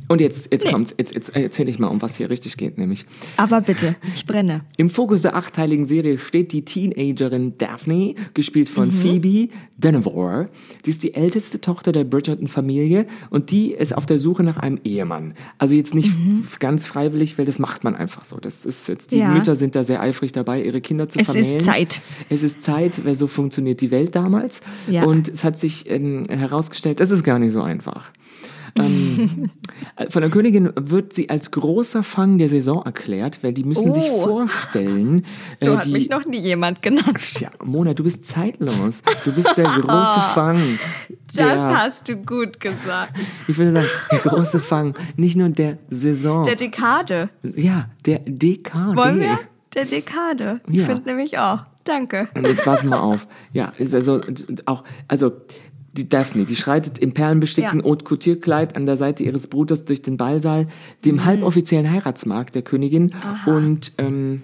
Und 0.09 0.21
jetzt, 0.21 0.53
jetzt 0.53 0.65
Nee. 0.65 0.73
kommt's. 0.73 0.95
Jetzt, 0.97 1.13
jetzt 1.15 1.35
erzähle 1.35 1.71
ich 1.71 1.79
mal, 1.81 1.89
um 1.89 2.01
was 2.03 2.17
hier 2.17 2.31
richtig 2.31 2.57
geht, 2.57 2.79
nämlich. 2.79 3.05
Aber 3.37 3.61
bitte, 3.61 3.97
ich 4.15 4.25
brenne. 4.27 4.61
Im 4.77 4.91
Fokus 4.91 5.23
der 5.23 5.35
achteiligen 5.35 5.87
Serie 5.87 6.19
steht 6.19 6.53
die 6.53 6.65
Teenagerin 6.65 7.55
Daphne, 7.59 8.15
gespielt 8.35 8.69
von 8.69 8.93
Phoebe 8.93 9.49
Denevor. 9.77 10.49
Die 10.87 10.91
ist 10.91 11.03
die 11.03 11.15
älteste 11.15 11.61
Tochter 11.61 11.91
der 11.93 12.05
Bridgerton-Familie 12.05 13.07
und 13.31 13.51
die 13.51 13.73
ist 13.73 13.97
auf 13.97 14.07
der 14.07 14.19
Suche 14.19 14.43
nach 14.45 14.57
einem 14.59 14.79
Ehemann. 14.85 15.35
Also 15.59 15.75
jetzt 15.75 15.95
nicht 15.95 16.11
f- 16.43 16.59
ganz 16.61 16.87
freiwillig, 16.87 17.37
weil 17.39 17.45
das 17.45 17.59
macht 17.59 17.83
man 17.83 17.97
einfach 17.97 18.25
so. 18.25 18.37
Das 18.37 18.65
ist 18.65 18.89
jetzt, 18.89 19.13
die 19.13 19.19
Ja. 19.19 19.29
Mütter 19.35 19.57
sind 19.57 19.75
da 19.75 19.83
sehr 19.85 20.01
eifrig 20.01 20.31
dabei, 20.33 20.63
ihre 20.63 20.81
Kinder 20.81 21.09
zu 21.09 21.19
Es 21.19 21.29
ist 21.29 21.33
vermählen. 21.35 21.61
Zeit. 21.61 22.01
Es 22.29 22.43
ist 22.45 22.63
Zeit, 22.63 23.05
weil 23.05 23.17
so 23.17 23.27
funktioniert 23.27 23.81
die 23.81 23.91
Welt 23.91 24.15
damals. 24.15 24.61
Ja. 24.89 25.05
Und 25.05 25.29
es 25.29 25.43
hat 25.45 25.59
sich 25.59 25.89
ähm, 25.91 26.23
herausgestellt, 26.29 27.01
das 27.01 27.11
ist 27.11 27.25
gar 27.25 27.39
nicht 27.41 27.53
so 27.53 27.63
einfach. 27.63 28.11
Ähm, 28.77 29.51
von 30.09 30.23
der 30.23 30.31
Königin 30.31 30.71
wird 30.77 31.13
sie 31.13 31.29
als 31.31 31.51
großer 31.51 32.03
Fang 32.03 32.39
der 32.39 32.49
Saison 32.49 32.83
erklärt, 32.85 33.43
weil 33.43 33.53
die 33.53 33.65
müssen 33.65 33.93
sich 33.93 34.05
Oh. 34.11 34.23
vorstellen. 34.27 35.25
So 35.61 35.73
äh, 35.73 35.77
hat 35.77 35.87
die, 35.87 35.93
mich 35.93 36.09
noch 36.09 36.25
nie 36.25 36.39
jemand 36.39 36.81
genannt. 36.83 37.41
ja, 37.41 37.51
Mona, 37.65 37.93
du 37.95 38.03
bist 38.05 38.25
zeitlos. 38.25 39.03
Du 39.25 39.33
bist 39.33 39.57
der 39.57 39.65
große 39.81 40.21
Fang. 40.35 40.79
Das 41.27 41.37
Der, 41.37 41.79
hast 41.79 42.09
du 42.09 42.17
gut 42.17 42.61
gesagt. 42.61 43.13
ich 43.47 43.57
würde 43.59 43.73
sagen, 43.73 43.87
der 44.11 44.19
große 44.21 44.59
Fang, 44.61 44.95
nicht 45.17 45.37
nur 45.37 45.49
der 45.51 45.79
Saison. 45.91 46.45
Der 46.45 46.57
Dekade. 46.57 47.31
ja, 47.43 47.89
der 48.07 48.21
Dekade. 48.21 48.97
Wollen 48.97 49.21
wir? 49.21 49.39
Der 49.75 49.85
Dekade. 49.85 50.61
Ich 50.69 50.79
Ja. 50.79 50.87
finde 50.87 51.09
nämlich 51.09 51.39
auch. 51.39 51.61
Danke. 51.85 52.29
Und 52.35 52.47
jetzt 52.47 52.65
pass 52.65 52.83
mal 52.85 52.99
auf. 52.99 53.27
Ja, 53.53 53.73
ist 53.79 53.95
also 53.95 54.21
auch, 54.67 54.85
also 55.09 55.33
die 55.93 56.09
Daphne, 56.09 56.45
die 56.45 56.55
schreitet 56.55 56.99
im 56.99 57.13
perlenbestickten 57.13 57.81
Ja. 57.81 57.85
Haute 57.85 58.05
Couture-Kleid 58.05 58.77
an 58.77 58.87
der 58.87 58.97
Seite 58.97 59.25
ihres 59.25 59.47
Bruders 59.49 59.85
durch 59.85 60.03
den 60.03 60.17
Ballsaal, 60.17 60.69
dem 61.05 61.17
Mhm. 61.17 61.25
halboffiziellen 61.25 61.91
Heiratsmarkt 61.91 62.55
der 62.55 62.63
Königin 62.63 63.13
und 63.47 63.93
ähm, 63.99 64.43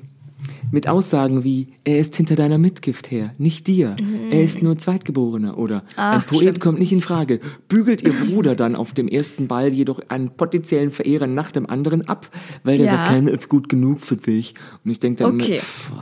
mit 0.73 0.89
Aussagen 0.89 1.45
wie, 1.45 1.69
er 1.85 1.99
ist 1.99 2.17
hinter 2.17 2.35
deiner 2.35 2.59
Mitgift 2.59 3.11
her, 3.11 3.33
nicht 3.39 3.67
dir. 3.67 3.97
Er 4.31 4.43
ist 4.43 4.63
nur 4.63 4.77
Zweitgeborener 4.79 5.57
oder 5.59 5.85
ein 5.97 6.23
Poet 6.23 6.41
schlimm. 6.43 6.59
kommt 6.59 6.79
nicht 6.81 6.93
in 6.93 7.01
Frage. 7.01 7.41
Bügelt 7.69 8.03
ihr 8.03 8.13
Bruder 8.13 8.55
dann 8.57 8.75
auf 8.75 8.93
dem 8.93 9.07
ersten 9.09 9.47
Ball 9.47 9.73
jedoch 9.73 10.01
einen 10.09 10.31
potenziellen 10.31 10.91
Verehrer 10.91 11.27
nach 11.27 11.53
dem 11.53 11.69
anderen 11.71 12.09
ab, 12.09 12.29
weil 12.65 12.79
der 12.79 12.87
Ja. 12.87 12.93
sagt, 12.93 13.09
keiner 13.09 13.31
ist 13.31 13.49
gut 13.49 13.69
genug 13.69 14.01
für 14.01 14.17
dich. 14.17 14.55
Und 14.85 14.91
ich 14.91 14.99
denke 15.01 15.23
dann 15.25 15.35
Okay. 15.37 15.53
immer, 15.55 15.61
pff, 15.61 15.93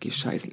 geh 0.00 0.10
scheißen. 0.10 0.52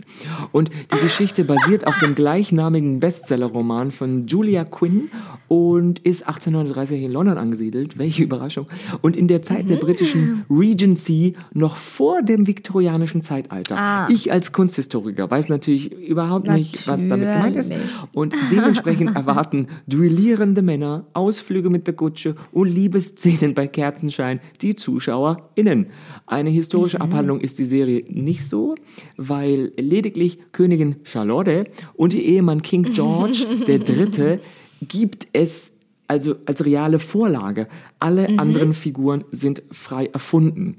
Und 0.51 0.69
die 0.93 1.01
Geschichte 1.01 1.43
basiert 1.43 1.85
auf 1.85 1.99
dem 1.99 2.15
gleichnamigen 2.15 2.99
Bestsellerroman 2.99 3.91
von 3.91 4.27
Julia 4.27 4.63
Quinn 4.63 5.09
und 5.47 5.99
ist 5.99 6.27
1830 6.27 7.03
in 7.03 7.11
London 7.11 7.37
angesiedelt. 7.37 7.97
Welche 7.97 8.23
Überraschung. 8.23 8.67
Und 9.01 9.15
in 9.17 9.27
der 9.27 9.41
Zeit 9.41 9.69
der 9.69 9.75
britischen 9.77 10.45
Regency 10.49 11.35
noch 11.53 11.75
vor 11.75 12.21
dem 12.21 12.47
viktorianischen 12.47 13.21
Zeitalter. 13.21 13.56
Ah. 13.71 14.07
Ich 14.09 14.31
als 14.31 14.51
Kunsthistoriker 14.51 15.29
weiß 15.29 15.49
natürlich 15.49 15.91
überhaupt 15.91 16.47
nicht, 16.47 16.87
was 16.87 17.05
damit 17.07 17.31
gemeint 17.31 17.55
ist. 17.55 17.69
Natürlich. 17.69 17.91
Und 18.13 18.35
dementsprechend 18.51 19.15
erwarten 19.15 19.67
duellierende 19.87 20.61
Männer, 20.61 21.05
Ausflüge 21.13 21.69
mit 21.69 21.87
der 21.87 21.93
Kutsche 21.93 22.35
und 22.51 22.67
Liebesszenen 22.67 23.53
bei 23.53 23.67
Kerzenschein 23.67 24.39
die 24.61 24.75
ZuschauerInnen. 24.75 25.87
Eine 26.25 26.49
historische 26.49 27.01
Abhandlung 27.01 27.39
ist 27.39 27.59
die 27.59 27.65
Serie 27.65 28.03
nicht 28.09 28.47
so, 28.47 28.75
weil 29.17 29.71
lediglich 29.77 30.39
Königin 30.51 30.97
Charlotte 31.03 31.65
und 31.95 32.13
ihr 32.13 32.23
Ehemann 32.23 32.61
King 32.61 32.93
George 32.93 33.45
Dritte 33.65 34.39
gibt 34.81 35.27
es 35.33 35.71
also 36.07 36.35
als 36.45 36.63
reale 36.65 36.99
Vorlage. 36.99 37.67
Alle 37.99 38.27
anderen 38.39 38.73
Figuren 38.73 39.23
sind 39.31 39.61
frei 39.71 40.07
erfunden. 40.13 40.77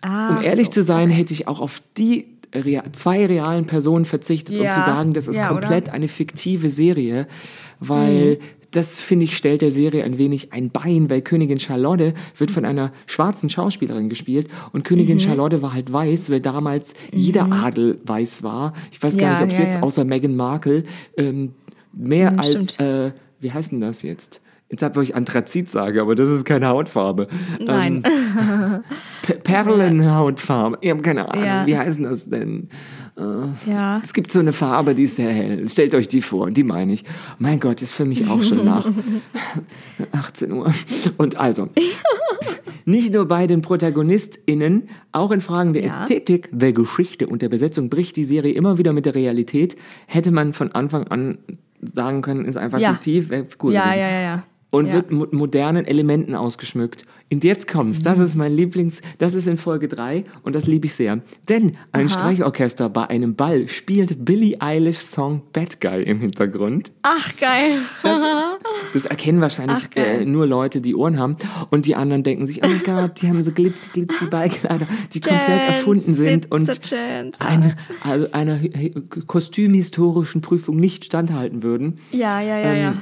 Ah, 0.00 0.36
um 0.36 0.42
ehrlich 0.42 0.66
so. 0.66 0.72
zu 0.72 0.82
sein, 0.82 1.10
hätte 1.10 1.32
ich 1.32 1.46
auch 1.48 1.60
auf 1.60 1.82
die 1.96 2.26
rea 2.54 2.84
zwei 2.92 3.26
realen 3.26 3.66
Personen 3.66 4.04
verzichtet, 4.04 4.56
um 4.58 4.64
Ja. 4.64 4.70
zu 4.70 4.80
sagen, 4.80 5.12
das 5.12 5.26
ist 5.28 5.38
Ja, 5.38 5.50
oder? 5.50 5.60
komplett 5.60 5.90
eine 5.90 6.08
fiktive 6.08 6.68
Serie, 6.68 7.26
weil 7.80 8.38
das, 8.70 9.00
finde 9.00 9.24
ich, 9.24 9.36
stellt 9.36 9.62
der 9.62 9.70
Serie 9.70 10.02
ein 10.02 10.18
wenig 10.18 10.52
ein 10.52 10.70
Bein, 10.70 11.08
weil 11.08 11.22
Königin 11.22 11.60
Charlotte 11.60 12.12
wird 12.36 12.50
von 12.50 12.64
einer 12.64 12.92
schwarzen 13.06 13.48
Schauspielerin 13.48 14.08
gespielt 14.08 14.48
und 14.72 14.82
Königin 14.84 15.20
Charlotte 15.20 15.62
war 15.62 15.72
halt 15.74 15.92
weiß, 15.92 16.30
weil 16.30 16.40
damals 16.40 16.94
jeder 17.12 17.50
Adel 17.52 18.00
weiß 18.04 18.42
war. 18.42 18.72
Ich 18.90 19.00
weiß 19.00 19.16
gar 19.16 19.30
Ja, 19.30 19.34
nicht, 19.34 19.44
ob 19.44 19.50
es 19.50 19.58
jetzt 19.58 19.82
außer 19.82 20.04
Meghan 20.04 20.34
Markle 20.34 20.82
ähm, 21.16 21.52
mehr 21.92 22.36
als, 22.38 22.72
stimmt. 22.74 22.80
äh, 22.80 23.12
wie 23.40 23.52
heißt 23.52 23.70
denn 23.72 23.80
das 23.80 24.02
jetzt? 24.02 24.40
Jetzt 24.70 24.82
habe 24.82 25.04
ich 25.04 25.14
Anthrazit 25.14 25.68
sage, 25.68 26.00
aber 26.00 26.14
das 26.14 26.28
ist 26.30 26.44
keine 26.44 26.68
Hautfarbe. 26.68 27.28
Nein. 27.64 28.02
Ähm, 28.04 28.82
Pe- 29.22 29.34
Perlenhautfarbe. 29.34 30.78
Ich 30.80 30.90
habe 30.90 31.02
keine 31.02 31.28
Ahnung. 31.30 31.44
Ja. 31.44 31.66
Wie 31.66 31.76
heißen 31.76 32.02
das 32.04 32.28
denn? 32.28 32.68
Ja. 33.66 34.00
Es 34.02 34.12
gibt 34.12 34.32
so 34.32 34.40
eine 34.40 34.52
Farbe, 34.52 34.94
die 34.94 35.04
ist 35.04 35.16
sehr 35.16 35.30
hell. 35.30 35.68
Stellt 35.68 35.94
euch 35.94 36.08
die 36.08 36.20
vor, 36.22 36.50
die 36.50 36.64
meine 36.64 36.92
ich. 36.92 37.04
Mein 37.38 37.60
Gott, 37.60 37.82
ist 37.82 37.92
für 37.92 38.04
mich 38.04 38.28
auch 38.28 38.42
schon 38.42 38.64
nach 38.64 38.90
18 40.12 40.50
Uhr. 40.50 40.72
Und 41.18 41.36
also, 41.36 41.68
nicht 42.84 43.12
nur 43.12 43.26
bei 43.28 43.46
den 43.46 43.60
ProtagonistInnen, 43.60 44.88
auch 45.12 45.30
in 45.30 45.40
Fragen 45.40 45.72
der 45.74 45.84
Ja. 45.84 46.02
Ästhetik, 46.02 46.48
der 46.52 46.72
Geschichte 46.72 47.26
und 47.28 47.42
der 47.42 47.48
Besetzung 47.48 47.88
bricht 47.90 48.16
die 48.16 48.24
Serie 48.24 48.54
immer 48.54 48.78
wieder 48.78 48.92
mit 48.92 49.06
der 49.06 49.14
Realität. 49.14 49.76
Hätte 50.06 50.32
man 50.32 50.52
von 50.52 50.72
Anfang 50.72 51.06
an 51.08 51.38
sagen 51.80 52.22
können, 52.22 52.44
ist 52.46 52.56
einfach 52.56 52.78
Ja. 52.78 52.94
fiktiv, 52.94 53.28
wäre 53.28 53.46
cool 53.62 53.72
Ja, 53.74 53.94
ja, 53.94 54.08
ja, 54.10 54.20
ja. 54.22 54.42
Und 54.74 54.86
Ja. 54.86 54.92
wird 54.94 55.10
mit 55.12 55.32
modernen 55.32 55.84
Elementen 55.86 56.34
ausgeschmückt. 56.34 57.04
Und 57.32 57.42
jetzt 57.42 57.66
kommt's, 57.66 58.00
das 58.00 58.18
Mhm. 58.18 58.24
ist 58.24 58.34
mein 58.36 58.54
Lieblings, 58.54 59.00
das 59.18 59.34
ist 59.34 59.48
in 59.48 59.56
Folge 59.56 59.88
3 59.88 60.24
und 60.42 60.54
das 60.54 60.66
liebe 60.66 60.86
ich 60.86 60.92
sehr. 60.94 61.20
Denn 61.48 61.72
ein 61.90 62.08
Streichorchester 62.08 62.88
bei 62.88 63.08
einem 63.08 63.34
Ball 63.34 63.66
spielt 63.66 64.24
Billie 64.24 64.60
Eilish 64.60 64.98
Song 64.98 65.42
Bad 65.52 65.80
Guy 65.80 66.02
im 66.04 66.20
Hintergrund. 66.20 66.92
Ach, 67.02 67.32
geil. 67.40 67.80
Das 68.92 69.06
erkennen 69.06 69.40
wahrscheinlich 69.40 69.78
Ach, 69.90 69.96
äh, 69.96 70.24
nur 70.24 70.46
Leute, 70.46 70.80
die 70.80 70.94
Ohren 70.94 71.18
haben. 71.18 71.36
Und 71.70 71.86
die 71.86 71.96
anderen 71.96 72.22
denken 72.22 72.46
sich, 72.46 72.62
oh 72.62 72.68
mein 72.68 72.82
Gott, 72.84 73.20
die 73.22 73.28
haben 73.28 73.42
so 73.42 73.50
glitzy, 73.50 73.90
glitzy 73.92 74.26
Ballkleider, 74.26 74.86
die 75.12 75.20
komplett 75.20 75.46
Chance, 75.48 75.66
erfunden 75.66 76.14
sind 76.14 76.52
und 76.52 76.68
eine, 77.40 77.74
also 78.02 78.28
einer 78.32 78.60
hi- 78.60 78.94
kostümhistorischen 79.26 80.40
Prüfung 80.40 80.76
nicht 80.76 81.04
standhalten 81.04 81.62
würden. 81.62 81.98
Ja, 82.12 82.40
ja, 82.40 82.58
ja, 82.58 82.74
ja. 82.74 82.94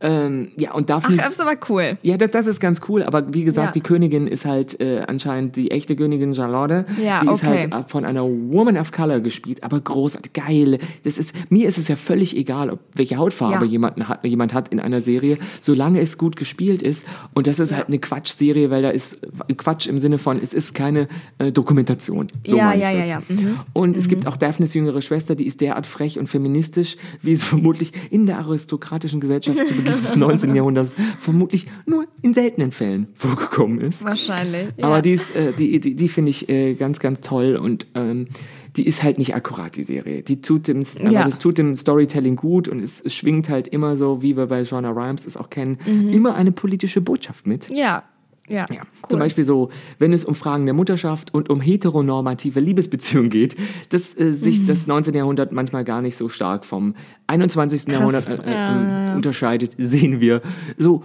Ähm, 0.00 0.52
ja, 0.56 0.72
und 0.74 0.84
Ach, 0.90 1.00
Daphne. 1.00 1.16
das 1.16 1.30
ist 1.30 1.40
aber 1.40 1.56
cool. 1.68 1.98
ja, 2.02 2.16
das, 2.16 2.30
das 2.30 2.46
ist 2.46 2.60
ganz 2.60 2.80
cool, 2.88 3.02
aber 3.02 3.34
wie 3.34 3.42
gesagt, 3.42 3.68
Ja. 3.68 3.72
die 3.72 3.80
Königin 3.80 4.28
ist 4.28 4.44
halt 4.44 4.80
äh, 4.80 5.00
anscheinend 5.06 5.56
die 5.56 5.72
echte 5.72 5.96
Königin 5.96 6.36
Charlotte. 6.36 6.84
Ja, 7.04 7.20
die 7.20 7.26
ist 7.28 7.42
okay. 7.42 7.68
halt 7.72 7.72
äh, 7.86 7.88
von 7.88 8.04
einer 8.04 8.22
Woman 8.24 8.76
of 8.76 8.92
Color 8.92 9.18
gespielt, 9.20 9.64
aber 9.64 9.80
großartig, 9.80 10.32
geil. 10.34 10.78
Das 11.02 11.18
ist, 11.18 11.34
mir 11.50 11.66
ist 11.66 11.78
es 11.78 11.88
ja 11.88 11.96
völlig 11.96 12.36
egal, 12.36 12.70
ob 12.70 12.78
welche 12.94 13.16
Hautfarbe 13.16 13.64
Ja. 13.64 13.70
jemanden 13.72 14.06
hat, 14.08 14.24
jemand 14.24 14.54
hat 14.54 14.68
in 14.68 14.78
einer 14.78 15.00
Serie, 15.00 15.36
solange 15.60 16.00
es 16.00 16.16
gut 16.16 16.36
gespielt 16.36 16.80
ist. 16.82 17.04
Und 17.34 17.48
das 17.48 17.58
ist 17.58 17.74
halt 17.74 17.88
eine 17.88 17.98
Quatschserie, 17.98 18.70
weil 18.70 18.82
da 18.82 18.90
ist 18.90 19.18
Quatsch 19.56 19.88
im 19.88 19.98
Sinne 19.98 20.18
von, 20.18 20.38
es 20.38 20.52
ist 20.54 20.74
keine 20.74 21.08
äh, 21.38 21.50
Dokumentation. 21.50 22.28
So 22.46 22.56
Ja, 22.56 22.66
meine 22.66 22.82
ich 22.82 22.88
ja, 22.88 22.90
ja, 22.92 22.98
das. 22.98 23.08
ja. 23.08 23.22
Mhm. 23.36 23.56
Und 23.72 23.96
es 23.96 24.06
gibt 24.06 24.28
auch 24.28 24.36
Daphnes 24.36 24.74
jüngere 24.74 25.02
Schwester, 25.02 25.34
die 25.34 25.46
ist 25.46 25.60
derart 25.60 25.88
frech 25.88 26.20
und 26.20 26.28
feministisch, 26.28 26.96
wie 27.20 27.32
es 27.32 27.42
vermutlich 27.52 27.90
in 28.10 28.26
der 28.26 28.38
aristokratischen 28.38 29.18
Gesellschaft 29.18 29.66
zu 29.66 29.74
Beginn 29.74 29.87
des 29.96 30.16
19. 30.16 30.54
Jahrhunderts 30.54 30.94
vermutlich 31.18 31.66
nur 31.86 32.04
in 32.22 32.34
seltenen 32.34 32.70
Fällen 32.72 33.08
vorgekommen 33.14 33.80
ist. 33.80 34.04
Wahrscheinlich. 34.04 34.68
Ja. 34.76 34.84
Aber 34.86 35.02
die, 35.02 35.12
ist, 35.12 35.34
äh, 35.34 35.52
die, 35.52 35.80
die, 35.80 35.94
die 35.94 36.08
finde 36.08 36.30
ich 36.30 36.48
äh, 36.48 36.74
ganz, 36.74 36.98
ganz 37.00 37.20
toll 37.20 37.56
und 37.56 37.86
ähm, 37.94 38.28
die 38.76 38.86
ist 38.86 39.02
halt 39.02 39.18
nicht 39.18 39.34
akkurat, 39.34 39.76
die 39.76 39.82
Serie. 39.82 40.22
Die 40.22 40.40
tut 40.40 40.68
dem, 40.68 40.82
Ja. 41.10 41.24
das 41.24 41.38
tut 41.38 41.58
dem 41.58 41.74
Storytelling 41.74 42.36
gut 42.36 42.68
und 42.68 42.80
es, 42.80 43.00
es 43.00 43.14
schwingt 43.14 43.48
halt 43.48 43.66
immer 43.68 43.96
so, 43.96 44.22
wie 44.22 44.36
wir 44.36 44.46
bei 44.46 44.62
Genre 44.62 44.94
Rhymes 44.94 45.26
es 45.26 45.36
auch 45.36 45.50
kennen, 45.50 45.78
Mhm. 45.86 46.10
immer 46.10 46.34
eine 46.34 46.52
politische 46.52 47.00
Botschaft 47.00 47.46
mit. 47.46 47.68
ja. 47.70 48.04
Ja, 48.48 48.66
Ja. 48.70 48.80
cool. 48.80 49.08
Zum 49.10 49.18
Beispiel 49.20 49.44
so, 49.44 49.70
wenn 49.98 50.12
es 50.12 50.24
um 50.24 50.34
Fragen 50.34 50.64
der 50.66 50.74
Mutterschaft 50.74 51.32
und 51.34 51.50
um 51.50 51.60
heteronormative 51.60 52.60
Liebesbeziehungen 52.60 53.30
geht, 53.30 53.56
dass 53.90 54.16
äh, 54.18 54.32
sich 54.32 54.64
das 54.64 54.86
19. 54.86 55.14
Jahrhundert 55.14 55.52
manchmal 55.52 55.84
gar 55.84 56.02
nicht 56.02 56.16
so 56.16 56.28
stark 56.28 56.64
vom 56.64 56.94
21. 57.26 57.92
Jahrhundert 57.92 58.28
äh, 58.28 59.12
äh, 59.12 59.14
unterscheidet, 59.14 59.72
sehen 59.78 60.20
wir 60.20 60.42
so 60.76 61.02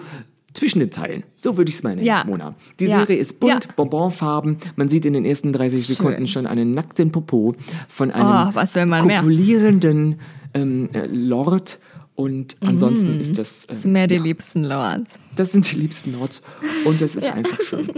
zwischen 0.53 0.79
den 0.79 0.91
Zeilen. 0.91 1.23
So 1.35 1.57
würde 1.57 1.69
ich 1.69 1.75
es 1.77 1.83
meinen, 1.83 2.03
Ja. 2.03 2.23
Mona. 2.25 2.53
Die 2.79 2.85
Ja. 2.85 2.99
Serie 2.99 3.17
ist 3.17 3.39
bunt, 3.39 3.65
Ja. 3.65 3.71
Bonbonfarben. 3.75 4.57
Man 4.75 4.87
sieht 4.87 5.05
in 5.05 5.13
den 5.13 5.25
ersten 5.25 5.51
30 5.51 5.83
Schön. 5.85 5.95
Sekunden 5.95 6.27
schon 6.27 6.45
einen 6.45 6.73
nackten 6.75 7.11
Popo 7.11 7.55
von 7.87 8.11
einem 8.11 8.53
Oh, 8.53 8.99
kopulierenden 9.01 10.19
ähm, 10.53 10.89
äh, 10.93 11.07
Lord. 11.07 11.79
Und 12.15 12.57
ansonsten 12.61 13.19
ist 13.19 13.37
das... 13.39 13.65
Das 13.67 13.77
Äh, 13.77 13.81
sind 13.81 13.91
mehr 13.93 14.05
die 14.07 14.19
liebsten 14.19 14.63
Lords. 14.63 15.13
das 15.35 15.51
sind 15.51 15.71
die 15.71 15.77
liebsten 15.77 16.13
Lords. 16.13 16.43
Und 16.85 17.01
das 17.01 17.15
ist 17.15 17.27
einfach 17.27 17.59
schön. 17.61 17.89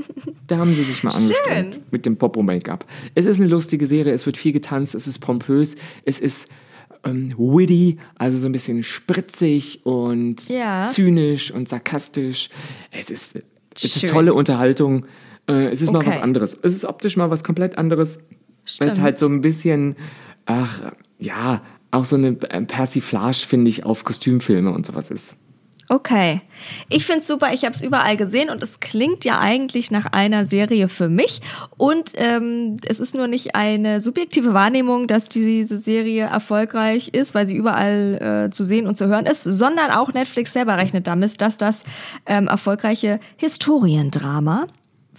Da 0.47 0.57
haben 0.57 0.73
sie 0.73 0.83
sich 0.83 1.03
mal 1.03 1.11
angestrengt 1.11 1.73
Schön. 1.73 1.83
mit 1.91 2.05
dem 2.05 2.15
Popo-Make-up. 2.17 2.85
Es 3.13 3.25
ist 3.25 3.39
eine 3.41 3.49
lustige 3.49 3.85
Serie, 3.87 4.13
es 4.13 4.25
wird 4.25 4.37
viel 4.37 4.53
getanzt, 4.53 4.95
es 4.95 5.05
ist 5.07 5.19
pompös, 5.19 5.75
es 6.05 6.19
ist 6.19 6.47
ähm, 7.03 7.33
witty, 7.37 7.97
also 8.15 8.37
so 8.37 8.45
ein 8.47 8.51
bisschen 8.53 8.83
spritzig 8.83 9.85
und 9.85 10.47
Ja. 10.49 10.83
zynisch 10.83 11.51
und 11.51 11.67
sarkastisch. 11.67 12.49
Es 12.91 13.09
ist, 13.09 13.35
es 13.75 13.95
ist 13.97 14.07
tolle 14.09 14.33
Unterhaltung. 14.33 15.05
Äh, 15.47 15.67
es 15.71 15.81
ist 15.81 15.91
mal 15.91 15.99
Okay. 15.99 16.07
was 16.09 16.17
anderes. 16.17 16.57
Es 16.63 16.73
ist 16.73 16.85
optisch 16.85 17.17
mal 17.17 17.29
was 17.29 17.43
komplett 17.43 17.77
anderes. 17.77 18.19
Weil 18.79 18.89
es 18.89 18.99
halt 18.99 19.17
so 19.17 19.27
ein 19.27 19.41
bisschen, 19.41 19.95
ach, 20.45 20.93
ja, 21.19 21.61
auch 21.95 22.05
so 22.05 22.15
eine 22.15 22.37
äh, 22.49 22.61
Persiflage, 22.61 23.45
finde 23.47 23.69
ich, 23.69 23.85
auf 23.85 24.03
Kostümfilme 24.03 24.71
und 24.71 24.85
sowas 24.85 25.11
ist. 25.11 25.37
Okay. 25.87 26.41
Ich 26.89 27.05
finde 27.05 27.21
es 27.21 27.27
super, 27.27 27.53
ich 27.53 27.63
habe 27.63 27.75
es 27.75 27.83
überall 27.83 28.17
gesehen 28.17 28.49
und 28.49 28.63
es 28.63 28.79
klingt 28.79 29.23
ja 29.23 29.39
eigentlich 29.39 29.91
nach 29.91 30.07
einer 30.07 30.47
Serie 30.47 30.89
für 30.89 31.09
mich. 31.09 31.41
Und 31.77 32.11
ähm, 32.15 32.77
es 32.87 32.99
ist 32.99 33.13
nur 33.13 33.27
nicht 33.27 33.53
eine 33.53 34.01
subjektive 34.01 34.55
Wahrnehmung, 34.55 35.05
dass 35.07 35.29
diese 35.29 35.77
Serie 35.77 36.25
erfolgreich 36.25 37.09
ist, 37.09 37.35
weil 37.35 37.45
sie 37.45 37.55
überall 37.55 38.47
äh, 38.47 38.51
zu 38.51 38.65
sehen 38.65 38.87
und 38.87 38.97
zu 38.97 39.07
hören 39.07 39.27
ist, 39.27 39.43
sondern 39.43 39.91
auch 39.91 40.11
Netflix 40.11 40.53
selber 40.53 40.77
rechnet 40.77 41.05
damit, 41.05 41.39
dass 41.39 41.57
das 41.57 41.83
ähm, 42.25 42.47
erfolgreiche 42.47 43.19
Historiendrama 43.37 44.67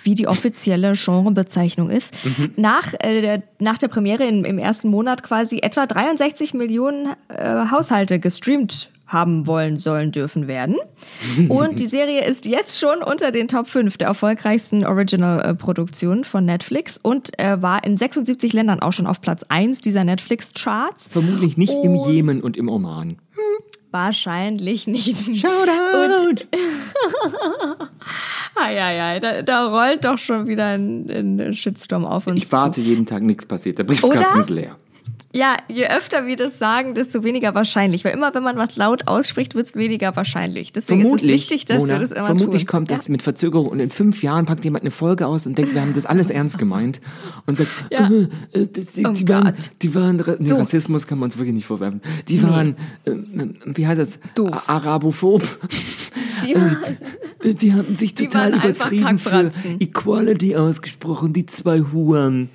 wie 0.07 0.15
die 0.15 0.27
offizielle 0.29 0.95
Genrebezeichnung 0.95 1.91
ist, 1.91 2.15
nach, 2.57 2.95
äh, 3.01 3.21
der, 3.21 3.43
nach 3.59 3.77
der 3.79 3.89
Premiere 3.89 4.25
im, 4.25 4.45
im 4.45 4.59
ersten 4.59 4.89
Monat 4.89 5.23
quasi 5.23 5.59
etwa 5.63 5.85
63 5.87 6.55
Millionen 6.55 7.15
äh, 7.29 7.67
Haushalte 7.71 8.19
gestreamt 8.19 8.89
haben 9.09 9.47
wollen, 9.47 9.77
sollen, 9.77 10.11
dürfen 10.11 10.49
werden. 10.49 10.77
Und 11.49 11.79
die 11.79 11.87
Serie 11.87 12.25
ist 12.27 12.45
jetzt 12.47 12.79
schon 12.81 13.03
unter 13.05 13.31
den 13.31 13.47
Top 13.47 13.69
5 13.69 13.97
der 13.99 14.09
erfolgreichsten 14.09 14.85
Original-Produktionen 14.85 16.25
von 16.25 16.45
Netflix 16.45 16.99
und 17.01 17.39
äh, 17.39 17.63
war 17.63 17.85
in 17.85 17.97
76 17.97 18.53
Ländern 18.53 18.81
auch 18.81 18.93
schon 18.93 19.07
auf 19.07 19.21
Platz 19.21 19.45
1 19.49 19.81
dieser 19.81 20.03
Netflix-Charts. 20.03 21.07
Vermutlich 21.09 21.57
nicht 21.57 21.73
im 21.85 21.95
Und- 21.97 22.13
Jemen 22.13 22.41
und 22.41 22.57
im 22.57 22.69
Oman. 22.69 23.19
Wahrscheinlich 23.93 24.87
nicht. 24.89 25.17
Shoutout! 25.37 26.47
Eieiei, 28.67 29.21
da, 29.21 29.43
da 29.43 29.67
rollt 29.69 30.05
doch 30.05 30.19
schon 30.19 30.47
wieder 30.47 30.67
ein, 30.67 31.09
ein 31.11 31.55
Shitstorm 31.55 32.05
auf 32.05 32.27
uns 32.27 32.41
Ich 32.43 32.51
warte 32.53 32.73
zu. 32.73 32.81
jeden 32.81 33.07
Tag, 33.07 33.23
nichts 33.23 33.47
passiert. 33.47 33.79
Der 33.79 33.85
Briefkasten 33.85 34.33
Oder? 34.33 34.41
ist 34.41 34.51
leer. 34.51 34.77
Ja, 35.37 35.57
je 35.69 35.87
öfter 35.89 36.27
wir 36.27 36.37
das 36.37 36.59
sagen, 36.59 36.95
desto 36.95 37.23
weniger 37.23 37.55
wahrscheinlich. 37.55 38.05
Weil 38.05 38.15
immer, 38.15 38.35
wenn 38.35 38.43
man 38.43 38.57
was 38.57 38.77
laut 38.77 39.07
ausspricht, 39.07 39.55
wird 39.55 39.67
es 39.67 39.75
weniger 39.75 40.17
wahrscheinlich. 40.17 40.73
Deswegen 40.73 41.05
ist 41.05 41.23
es 41.23 41.29
wichtig, 41.29 41.67
dass 41.67 41.79
Mona, 41.79 42.01
wir 42.01 42.09
das 42.09 42.13
immer 42.17 42.25
vermutlich 42.25 42.63
tun. 42.63 42.69
kommt 42.69 42.91
das 42.91 43.09
mit 43.11 43.21
Verzögerung 43.21 43.67
und 43.67 43.81
in 43.81 43.91
fünf 43.91 44.23
Jahren 44.23 44.47
packt 44.47 44.65
jemand 44.65 44.83
eine 44.85 44.91
Folge 44.91 45.27
aus 45.27 45.45
und 45.47 45.59
denkt, 45.59 45.75
wir 45.75 45.83
haben 45.83 45.93
das 45.93 46.07
alles 46.07 46.31
ernst 46.31 46.59
gemeint 46.59 47.01
und 47.47 47.59
sagt, 47.59 47.71
Ja. 47.91 48.09
äh, 48.09 48.61
äh, 48.61 48.67
die, 48.67 49.07
Oh 49.07 49.11
die 49.11 49.29
waren, 49.29 49.53
die 49.83 49.95
waren, 49.95 50.17
nee, 50.39 50.49
So. 50.49 50.57
Rassismus 50.57 51.07
kann 51.07 51.19
man 51.19 51.27
uns 51.27 51.37
wirklich 51.37 51.55
nicht 51.55 51.67
vorwerfen. 51.67 52.01
Die 52.29 52.43
waren, 52.43 52.77
äh, 53.05 53.11
äh, 53.11 53.55
wie 53.67 53.87
heißt 53.87 54.01
das, 54.01 54.19
Doof. 54.35 54.51
Arabophob. 54.69 55.43
Die, 56.45 56.53
Äh, 56.53 57.55
Die 57.55 57.73
haben 57.73 57.97
sich 57.97 58.15
total 58.15 58.53
waren 58.53 58.61
übertrieben 58.61 59.19
für. 59.19 59.53
Equality 59.81 60.57
ausgesprochen, 60.57 61.33
die 61.33 61.47
zwei 61.47 61.81
Huren. 61.81 62.51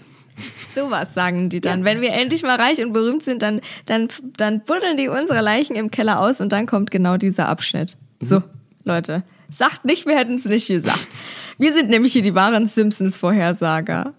Sowas 0.74 1.14
sagen 1.14 1.50
die 1.50 1.62
dann. 1.62 1.84
Wenn 1.84 2.02
wir 2.02 2.12
endlich 2.14 2.44
mal 2.44 2.60
reich 2.60 2.84
und 2.84 2.94
berühmt 2.94 3.24
sind, 3.24 3.42
dann, 3.42 3.62
dann, 3.86 4.08
dann 4.38 4.62
buddeln 4.62 4.98
die 4.98 5.08
unsere 5.08 5.42
Leichen 5.42 5.76
im 5.76 5.92
Keller 5.92 6.20
aus 6.20 6.42
und 6.42 6.52
dann 6.52 6.66
kommt 6.66 6.92
genau 6.92 7.18
dieser 7.18 7.48
Abschnitt. 7.48 7.98
So, 8.20 8.44
Leute, 8.84 9.24
sagt 9.52 9.86
nicht, 9.86 10.06
wir 10.06 10.18
hätten 10.18 10.36
es 10.36 10.46
nicht 10.46 10.68
gesagt. 10.68 11.08
Wir 11.58 11.74
sind 11.74 11.90
nämlich 11.90 12.14
hier 12.14 12.22
die 12.22 12.36
wahren 12.36 12.68
Simpsons-Vorhersager. 12.68 14.14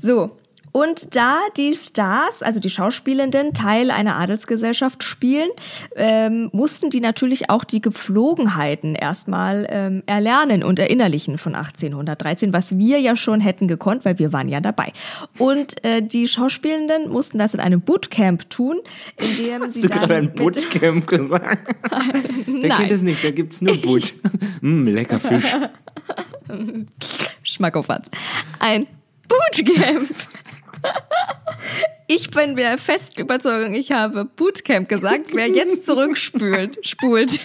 So. 0.00 0.36
Und 0.76 1.14
da 1.14 1.38
die 1.56 1.76
Stars, 1.76 2.42
also 2.42 2.58
die 2.58 2.68
Schauspielenden, 2.68 3.54
Teil 3.54 3.92
einer 3.92 4.16
Adelsgesellschaft 4.16 5.04
spielen, 5.04 5.48
ähm, 5.94 6.50
mussten 6.52 6.90
die 6.90 6.98
natürlich 6.98 7.48
auch 7.48 7.62
die 7.62 7.80
Gepflogenheiten 7.80 8.96
erstmal 8.96 9.68
ähm, 9.70 10.02
erlernen 10.06 10.64
und 10.64 10.80
erinnerlichen 10.80 11.38
von 11.38 11.54
1813, 11.54 12.52
was 12.52 12.76
wir 12.76 12.98
ja 12.98 13.14
schon 13.14 13.40
hätten 13.40 13.68
gekonnt, 13.68 14.04
weil 14.04 14.18
wir 14.18 14.32
waren 14.32 14.48
ja 14.48 14.60
dabei. 14.60 14.92
Und 15.38 15.84
äh, 15.84 16.02
die 16.02 16.26
Schauspielenden 16.26 17.08
mussten 17.08 17.38
das 17.38 17.54
in 17.54 17.60
einem 17.60 17.80
Bootcamp 17.80 18.50
tun, 18.50 18.80
in 19.16 19.44
dem 19.44 19.62
Hast 19.62 19.74
sie 19.74 19.82
du 19.82 19.88
dann 19.88 19.98
gerade 20.00 20.14
ein 20.16 20.34
Bootcamp 20.34 21.06
gesagt? 21.06 21.74
Nein. 22.48 22.70
kennt 22.72 22.90
es 22.90 23.02
nicht, 23.02 23.22
da 23.22 23.30
gibt's 23.30 23.62
nur 23.62 23.76
Boot. 23.76 24.12
mm, 24.60 24.88
lecker 24.88 25.20
Fisch. 25.20 25.54
Schmackofatz. 27.44 28.08
Ein 28.58 28.84
Bootcamp. 29.28 30.08
Ich 32.06 32.30
bin 32.30 32.54
mir 32.54 32.76
fest 32.78 33.18
überzeugt, 33.18 33.74
ich 33.74 33.90
habe 33.90 34.26
Bootcamp 34.26 34.88
gesagt. 34.88 35.34
Wer 35.34 35.48
jetzt 35.48 35.86
zurückspült, 35.86 36.86
spult. 36.86 37.40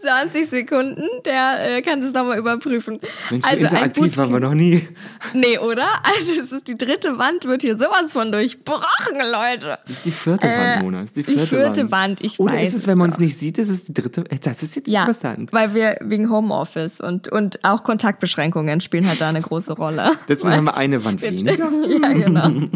20 0.00 0.48
Sekunden, 0.48 1.02
der 1.24 1.76
äh, 1.78 1.82
kann 1.82 2.00
das 2.00 2.12
nochmal 2.12 2.38
überprüfen. 2.38 2.98
Mensch, 3.30 3.44
so 3.44 3.50
Also 3.50 3.66
ein 3.76 3.84
interaktiv 3.84 4.16
waren 4.16 4.32
wir 4.32 4.40
noch 4.40 4.54
nie. 4.54 4.86
Nee, 5.34 5.58
oder? 5.58 5.86
Also 6.04 6.40
es 6.40 6.52
ist 6.52 6.66
die 6.66 6.76
dritte 6.76 7.18
Wand, 7.18 7.44
wird 7.44 7.62
hier 7.62 7.76
sowas 7.76 8.12
von 8.12 8.32
durchbrochen, 8.32 9.16
Leute. 9.30 9.78
Das 9.84 9.96
ist 9.96 10.06
die 10.06 10.10
vierte 10.10 10.46
Wand, 10.46 10.82
Mona. 10.82 11.00
Das 11.00 11.10
ist 11.10 11.16
die 11.18 11.22
die 11.22 11.32
vierte, 11.32 11.46
vierte 11.46 11.90
Wand, 11.90 12.20
ich 12.22 12.38
Oder 12.40 12.54
weiß 12.54 12.68
ist 12.68 12.74
es, 12.74 12.80
es 12.82 12.86
wenn 12.86 12.98
man 12.98 13.10
doch. 13.10 13.18
nicht 13.18 13.38
sieht, 13.38 13.58
ist 13.58 13.68
es 13.68 13.84
die 13.84 13.94
dritte? 13.94 14.24
Äh, 14.30 14.38
Das 14.42 14.62
ist 14.62 14.76
jetzt 14.76 14.88
Ja, 14.88 15.00
interessant. 15.00 15.52
weil 15.52 15.74
wir 15.74 15.98
wegen 16.00 16.30
Homeoffice 16.30 17.00
und, 17.00 17.28
und 17.28 17.62
auch 17.64 17.84
Kontaktbeschränkungen 17.84 18.80
spielen 18.80 19.06
halt 19.08 19.20
da 19.20 19.28
eine 19.28 19.42
große 19.42 19.72
Rolle. 19.74 20.10
Deswegen 20.28 20.52
haben 20.54 20.64
wir 20.64 20.76
eine 20.76 21.04
Wand 21.04 21.22
weniger. 21.22 21.52
ja, 22.02 22.12
genau. 22.12 22.48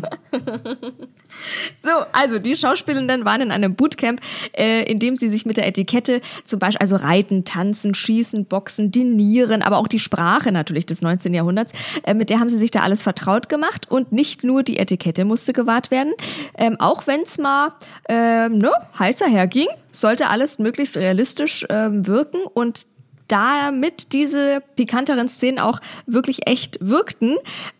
so, 1.82 1.90
also 2.12 2.38
die 2.38 2.56
Schauspielenden 2.56 3.24
waren 3.24 3.40
in 3.40 3.50
einem 3.50 3.74
Bootcamp, 3.74 4.20
äh, 4.52 4.82
in 4.90 4.98
dem 4.98 5.16
sie 5.16 5.30
sich 5.30 5.46
mit 5.46 5.56
der 5.56 5.66
Etikette 5.66 6.20
zum 6.44 6.58
Beispiel, 6.58 6.78
also 6.80 6.96
Reiten, 7.14 7.44
Tanzen, 7.44 7.94
Schießen, 7.94 8.46
Boxen, 8.46 8.90
Dinieren, 8.90 9.62
aber 9.62 9.78
auch 9.78 9.86
die 9.86 10.00
Sprache 10.00 10.50
natürlich 10.50 10.86
des 10.86 11.00
19. 11.00 11.32
Jahrhunderts, 11.32 11.72
äh, 12.02 12.14
mit 12.14 12.28
der 12.30 12.40
haben 12.40 12.48
sie 12.48 12.58
sich 12.58 12.72
da 12.72 12.82
alles 12.82 13.02
vertraut 13.02 13.48
gemacht 13.48 13.90
und 13.90 14.10
nicht 14.10 14.42
nur 14.42 14.62
die 14.64 14.78
Etikette 14.78 15.24
musste 15.24 15.52
gewahrt 15.52 15.90
werden, 15.90 16.12
ähm, 16.58 16.76
auch 16.80 17.06
wenn 17.06 17.22
es 17.22 17.38
mal 17.38 17.72
ähm, 18.08 18.58
ne, 18.58 18.72
heißer 18.98 19.26
herging, 19.26 19.68
sollte 19.92 20.28
alles 20.28 20.58
möglichst 20.58 20.96
realistisch 20.96 21.64
ähm, 21.70 22.06
wirken 22.06 22.40
und 22.52 22.86
damit 23.28 24.12
diese 24.12 24.62
pikanteren 24.76 25.28
Szenen 25.28 25.58
auch 25.58 25.80
wirklich 26.06 26.46
echt 26.46 26.78
wirkten 26.80 27.36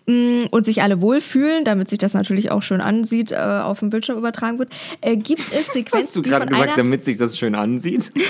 mh, 0.07 0.47
und 0.51 0.65
sich 0.65 0.83
alle 0.83 1.01
wohlfühlen, 1.01 1.65
damit 1.65 1.89
sich 1.89 1.99
das 1.99 2.15
natürlich 2.15 2.51
auch 2.51 2.63
schön 2.63 2.81
ansieht, 2.81 3.33
äh, 3.33 3.37
auf 3.37 3.81
dem 3.81 3.91
Bildschirm 3.91 4.17
übertragen 4.19 4.59
wird, 4.59 4.71
äh, 5.01 5.17
gibt 5.17 5.41
es 5.53 5.67
Sequenzen, 5.73 5.99
Hast 5.99 6.17
du 6.17 6.23
die 6.23 6.31
gerade 6.31 6.47
gesagt, 6.47 6.79
damit 6.79 7.05
sich 7.05 7.19
das 7.19 7.39
schön 7.39 7.55
ansieht? 7.55 8.13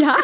Ja, 0.00 0.16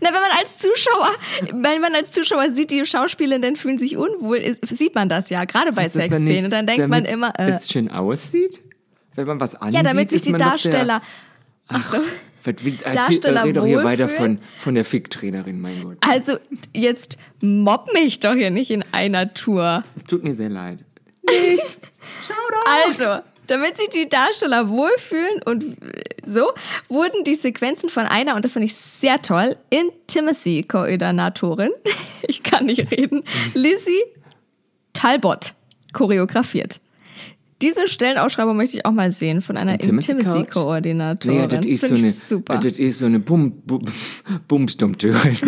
na, 0.00 0.08
wenn 0.08 0.20
man 0.20 0.30
als 0.40 0.58
Zuschauer, 0.58 1.10
wenn 1.52 1.80
man 1.82 1.94
als 1.94 2.12
Zuschauer 2.12 2.50
sieht, 2.50 2.70
die 2.70 2.84
Schauspielenden 2.86 3.56
fühlen 3.56 3.78
sich 3.78 3.96
unwohl, 3.96 4.38
ist, 4.38 4.66
sieht 4.74 4.94
man 4.94 5.08
das 5.08 5.28
ja, 5.28 5.44
gerade 5.44 5.70
bei 5.72 5.86
Sexszenen. 5.86 6.50
Dann 6.50 6.66
denkt 6.66 6.88
man 6.88 7.04
immer, 7.04 7.32
äh, 7.38 7.50
es 7.50 7.70
schön 7.70 7.90
aussieht? 7.90 8.62
Wenn 9.14 9.26
man 9.26 9.38
was 9.38 9.54
ansieht, 9.54 9.74
ja, 9.74 9.82
damit 9.82 10.08
sich 10.10 10.22
die 10.22 10.32
Darsteller, 10.32 11.02
ach 11.68 11.92
so, 11.92 11.98
willst- 11.98 12.08
Erzähl, 12.08 12.31
Darsteller 12.44 13.44
red 13.44 13.56
doch 13.56 13.66
hier 13.66 13.84
weiter 13.84 14.08
von, 14.08 14.38
von 14.58 14.74
der 14.74 14.84
Ficktrainerin, 14.84 15.60
mein 15.60 15.82
Gott. 15.82 15.98
also 16.00 16.36
jetzt 16.74 17.16
mobb 17.40 17.92
mich 17.92 18.20
doch 18.20 18.34
hier 18.34 18.50
nicht 18.50 18.70
in 18.70 18.84
einer 18.92 19.34
Tour. 19.34 19.84
Es 19.96 20.04
tut 20.04 20.22
mir 20.24 20.34
sehr 20.34 20.50
leid. 20.50 20.78
Also, 22.64 23.20
damit 23.46 23.76
sich 23.76 23.88
die 23.90 24.08
Darsteller 24.08 24.68
wohlfühlen 24.68 25.42
und 25.44 25.76
so, 26.26 26.50
wurden 26.88 27.22
die 27.24 27.34
Sequenzen 27.34 27.88
von 27.88 28.06
einer, 28.06 28.36
und 28.36 28.44
das 28.44 28.52
finde 28.52 28.66
ich 28.66 28.76
sehr 28.76 29.20
toll, 29.22 29.56
Intimacy-Koordinatorin, 29.70 31.70
ich 32.28 32.42
kann 32.42 32.66
nicht 32.66 32.90
reden, 32.90 33.22
Lizzie 33.54 34.02
Talbot 34.92 35.54
choreografiert. 35.92 36.80
Diese 37.62 37.88
Stellenausschreibung 37.88 38.56
möchte 38.56 38.76
ich 38.76 38.84
auch 38.84 38.92
mal 38.92 39.10
sehen 39.12 39.40
von 39.40 39.56
einer? 39.56 39.72
Intimacy-Koordinatorin. 39.80 41.36
Naja, 41.36 41.46
das 41.48 41.64
ist 41.66 41.86
so 41.86 41.94
eine, 41.94 42.12
super. 42.12 42.58
das 42.58 42.78
ist 42.78 42.98
so 42.98 43.06
eine 43.06 43.20
Bum, 43.20 43.52
Bum, 43.64 43.78
Bumsdummtürin. 44.48 45.36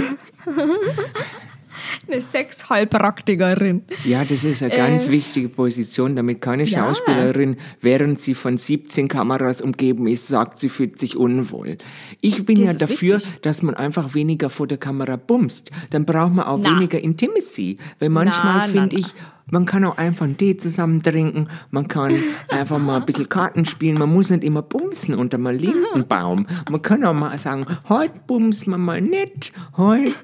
Eine 2.08 2.22
Sexheilpraktikerin. 2.22 3.82
Ja, 4.04 4.24
das 4.24 4.44
ist 4.44 4.62
eine 4.62 4.74
ganz 4.74 5.08
wichtige 5.08 5.48
Position, 5.48 6.16
damit 6.16 6.40
keine 6.40 6.62
Äh. 6.62 6.66
Ja. 6.66 6.78
Schauspielerin, 6.86 7.56
während 7.80 8.18
sie 8.18 8.34
von 8.34 8.56
17 8.56 9.08
Kameras 9.08 9.60
umgeben 9.60 10.06
ist, 10.06 10.26
sagt, 10.28 10.58
sie 10.58 10.68
fühlt 10.68 10.98
sich 10.98 11.16
unwohl. 11.16 11.78
Ich 12.20 12.44
bin 12.46 12.56
Das 12.56 12.64
ja 12.66 12.72
dafür, 12.74 13.16
wichtig. 13.16 13.40
dass 13.42 13.62
man 13.62 13.74
einfach 13.74 14.14
weniger 14.14 14.50
vor 14.50 14.66
der 14.66 14.78
Kamera 14.78 15.16
bumst. 15.16 15.70
Dann 15.90 16.04
braucht 16.04 16.32
man 16.32 16.46
auch 16.46 16.58
Na. 16.60 16.70
weniger 16.76 16.98
Intimacy. 17.00 17.78
Weil 17.98 18.08
manchmal 18.10 18.68
finde 18.68 18.96
ich, 18.96 19.06
man 19.46 19.66
kann 19.66 19.84
auch 19.84 19.98
einfach 19.98 20.24
einen 20.24 20.36
Tee 20.36 20.56
zusammen 20.56 21.02
trinken, 21.02 21.48
man 21.70 21.88
kann 21.88 22.14
einfach 22.48 22.78
mal 22.78 22.96
ein 22.96 23.06
bisschen 23.06 23.28
Karten 23.28 23.64
spielen, 23.64 23.98
man 23.98 24.12
muss 24.12 24.30
nicht 24.30 24.44
immer 24.44 24.62
bumsen 24.62 25.14
unter 25.14 25.36
einem 25.36 25.56
Lindenbaum. 25.58 26.46
Man 26.70 26.82
kann 26.82 27.04
auch 27.04 27.14
mal 27.14 27.36
sagen, 27.38 27.66
heute 27.88 28.14
bumsen 28.26 28.72
wir 28.72 28.78
mal 28.78 29.00
nicht, 29.00 29.52
heute 29.76 30.14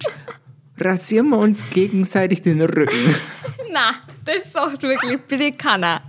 rasieren 0.79 1.29
wir 1.29 1.39
uns 1.39 1.69
gegenseitig 1.71 2.43
den 2.43 2.61
Rücken. 2.61 3.15
Na, 3.73 3.95
das 4.25 4.53
sagt 4.53 4.83
wirklich 4.83 5.21
bitte 5.29 5.53
keiner. 5.53 6.03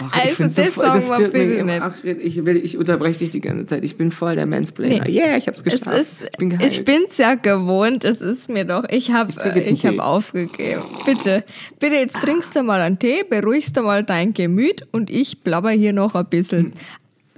Ach, 0.00 0.12
Also, 0.12 0.44
das 0.44 0.72
stört 1.06 1.20
mich 1.20 1.30
bitte 1.32 1.54
immer. 1.54 1.72
nicht. 1.72 1.82
Ach, 1.82 1.94
ich, 2.04 2.44
will, 2.46 2.56
ich 2.56 2.76
unterbreche 2.78 3.18
dich 3.18 3.30
die 3.30 3.40
ganze 3.40 3.66
Zeit. 3.66 3.84
Ich 3.84 3.96
bin 3.96 4.10
voll 4.10 4.36
der 4.36 4.46
Mansplainer. 4.46 5.04
Nee. 5.04 5.12
Yeah, 5.20 5.36
ich 5.36 5.46
hab's 5.48 5.62
Es 5.64 5.78
geschafft. 5.80 6.00
ist, 6.00 6.22
ich 6.22 6.38
bin 6.38 6.50
geheilt. 6.50 6.72
ich 6.72 6.84
bin's 6.84 7.16
ja 7.18 7.34
gewohnt, 7.34 8.04
es 8.04 8.20
ist 8.20 8.48
mir 8.48 8.64
doch. 8.64 8.84
Ich 8.90 9.10
habe 9.12 9.32
Ich 9.64 9.84
hab 9.86 9.98
aufgegeben. 9.98 10.82
Bitte, 11.06 11.44
bitte, 11.78 11.94
jetzt 11.96 12.20
trinkst 12.20 12.54
du 12.56 12.62
mal 12.62 12.80
einen 12.80 12.98
Tee, 12.98 13.24
beruhigst 13.28 13.76
du 13.76 13.82
mal 13.82 14.04
dein 14.04 14.32
Gemüt 14.34 14.86
und 14.92 15.10
ich 15.10 15.40
blabber 15.40 15.70
hier 15.70 15.92
noch 15.92 16.14
ein 16.14 16.26
bisschen. 16.26 16.72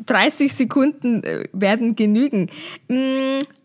30 0.05 0.53
Sekunden 0.55 1.25
äh, 1.25 1.45
werden 1.53 1.97
genügen. 1.97 2.51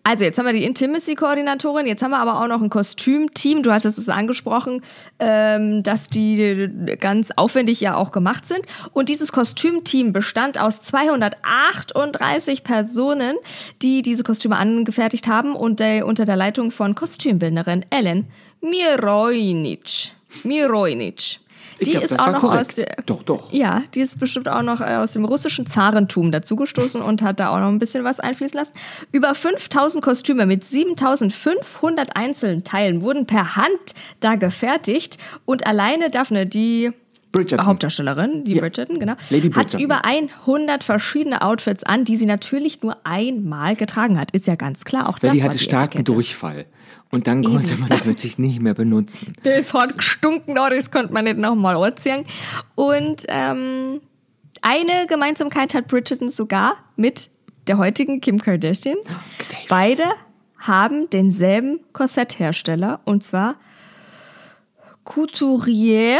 Also, 0.03 0.23
jetzt 0.23 0.39
haben 0.39 0.47
wir 0.47 0.53
die 0.53 0.63
Intimacy-Koordinatorin, 0.63 1.85
jetzt 1.85 2.01
haben 2.01 2.09
wir 2.09 2.17
aber 2.17 2.41
auch 2.41 2.47
noch 2.47 2.61
ein 2.61 2.71
Kostümteam. 2.71 3.61
Du 3.61 3.71
hattest 3.71 3.99
es 3.99 4.09
angesprochen, 4.09 4.81
ähm, 5.19 5.83
dass 5.83 6.07
die 6.07 6.69
ganz 6.99 7.29
aufwendig 7.31 7.81
ja 7.81 7.95
auch 7.95 8.11
gemacht 8.11 8.47
sind. 8.47 8.61
Und 8.93 9.09
dieses 9.09 9.31
Kostümteam 9.31 10.11
bestand 10.11 10.59
aus 10.59 10.81
238 10.81 12.63
Personen, 12.63 13.37
die 13.83 14.01
diese 14.01 14.23
Kostüme 14.23 14.57
angefertigt 14.57 15.27
haben 15.27 15.55
und 15.55 15.79
äh, 15.81 16.01
unter 16.01 16.25
der 16.25 16.35
Leitung 16.35 16.71
von 16.71 16.95
Kostümbildnerin 16.95 17.85
Ellen 17.91 18.27
Mirojnic. 18.61 20.13
Mirojnic. 20.43 21.39
Die 21.83 21.91
glaub, 21.91 22.03
ist 22.03 22.19
auch 22.19 22.27
noch 22.31 22.39
korrekt. 22.41 22.69
aus 22.69 22.75
der, 22.75 22.95
Doch, 23.05 23.23
doch. 23.23 23.51
ja, 23.51 23.83
die 23.95 24.01
ist 24.01 24.19
bestimmt 24.19 24.47
auch 24.47 24.61
noch 24.61 24.81
äh, 24.81 24.95
aus 24.95 25.13
dem 25.13 25.25
russischen 25.25 25.65
Zarentum 25.65 26.31
dazugestoßen 26.31 27.01
und 27.01 27.21
hat 27.21 27.39
da 27.39 27.49
auch 27.49 27.59
noch 27.59 27.69
ein 27.69 27.79
bisschen 27.79 28.03
was 28.03 28.19
einfließen 28.19 28.55
lassen. 28.57 28.73
Über 29.11 29.33
5000 29.33 30.03
Kostüme 30.03 30.45
mit 30.45 30.63
7500 30.63 32.15
Einzelteilen 32.15 33.01
wurden 33.01 33.25
per 33.25 33.55
Hand 33.55 33.69
da 34.19 34.35
gefertigt 34.35 35.17
und 35.45 35.65
alleine 35.65 36.09
Daphne, 36.09 36.45
die 36.45 36.91
Bridgerton. 37.31 37.65
Hauptdarstellerin, 37.65 38.43
die 38.43 38.55
Ja. 38.55 38.59
Bridgerton, 38.61 38.99
genau, 38.99 39.13
Lady 39.29 39.47
hat 39.47 39.53
Bridgerton. 39.53 39.79
über 39.79 40.03
100 40.03 40.83
verschiedene 40.83 41.41
Outfits 41.41 41.83
an, 41.83 42.03
die 42.03 42.17
sie 42.17 42.25
natürlich 42.25 42.81
nur 42.83 42.97
einmal 43.05 43.77
getragen 43.77 44.19
hat. 44.19 44.31
Ist 44.31 44.47
ja 44.47 44.55
ganz 44.55 44.83
klar. 44.83 45.07
Auch 45.07 45.17
Weil 45.21 45.29
das 45.29 45.33
die 45.37 45.43
hatte 45.43 45.57
starken. 45.57 46.03
Durchfall. 46.03 46.65
Und 47.11 47.27
dann 47.27 47.43
konnte 47.43 47.75
man 47.77 47.89
das 47.89 48.05
natürlich 48.05 48.39
nicht 48.39 48.61
mehr 48.61 48.73
benutzen. 48.73 49.33
Das 49.43 49.73
hat 49.73 49.97
gestunken, 49.97 50.55
da, 50.55 50.69
das 50.69 50.89
konnte 50.91 51.11
man 51.13 51.25
nicht 51.25 51.37
nochmal 51.37 51.75
anziehen. 51.77 52.25
Und 52.75 53.23
ähm, 53.27 53.99
eine 54.61 55.07
Gemeinsamkeit 55.07 55.73
hat 55.73 55.87
Bridgerton 55.87 56.31
sogar 56.31 56.75
mit 56.95 57.29
der 57.67 57.77
heutigen 57.77 58.21
Kim 58.21 58.39
Kardashian. 58.39 58.97
Beide 59.67 60.05
haben 60.57 61.09
denselben 61.09 61.79
Korsetthersteller 61.93 63.01
und 63.05 63.23
zwar 63.23 63.55
Couturier 65.03 66.19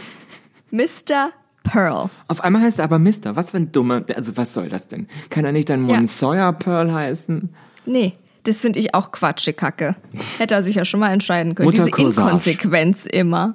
Mr. 0.70 1.30
Pearl. 1.62 2.10
Auf 2.28 2.42
einmal 2.42 2.62
heißt 2.62 2.78
er 2.80 2.84
aber 2.84 2.98
Mister. 2.98 3.36
Was 3.36 3.52
für 3.52 3.58
ein 3.58 3.72
dummer. 3.72 4.02
Also, 4.14 4.36
was 4.36 4.54
soll 4.54 4.68
das 4.68 4.88
denn? 4.88 5.06
Kann 5.30 5.44
er 5.44 5.52
nicht 5.52 5.70
dann 5.70 5.88
Ja. 5.88 5.96
Monsoya 5.96 6.52
Pearl 6.52 6.92
heißen? 6.92 7.48
Nee, 7.86 8.14
das 8.44 8.60
finde 8.60 8.78
ich 8.78 8.94
auch 8.94 9.12
Quatsche 9.12 9.52
Kacke. 9.52 9.96
Hätte 10.38 10.54
er 10.54 10.62
sich 10.62 10.74
ja 10.76 10.84
schon 10.84 11.00
mal 11.00 11.12
entscheiden 11.12 11.54
können. 11.54 11.66
Mutter 11.66 11.84
Diese. 11.86 12.00
Inkonsequenz 12.02 13.06
immer. 13.06 13.54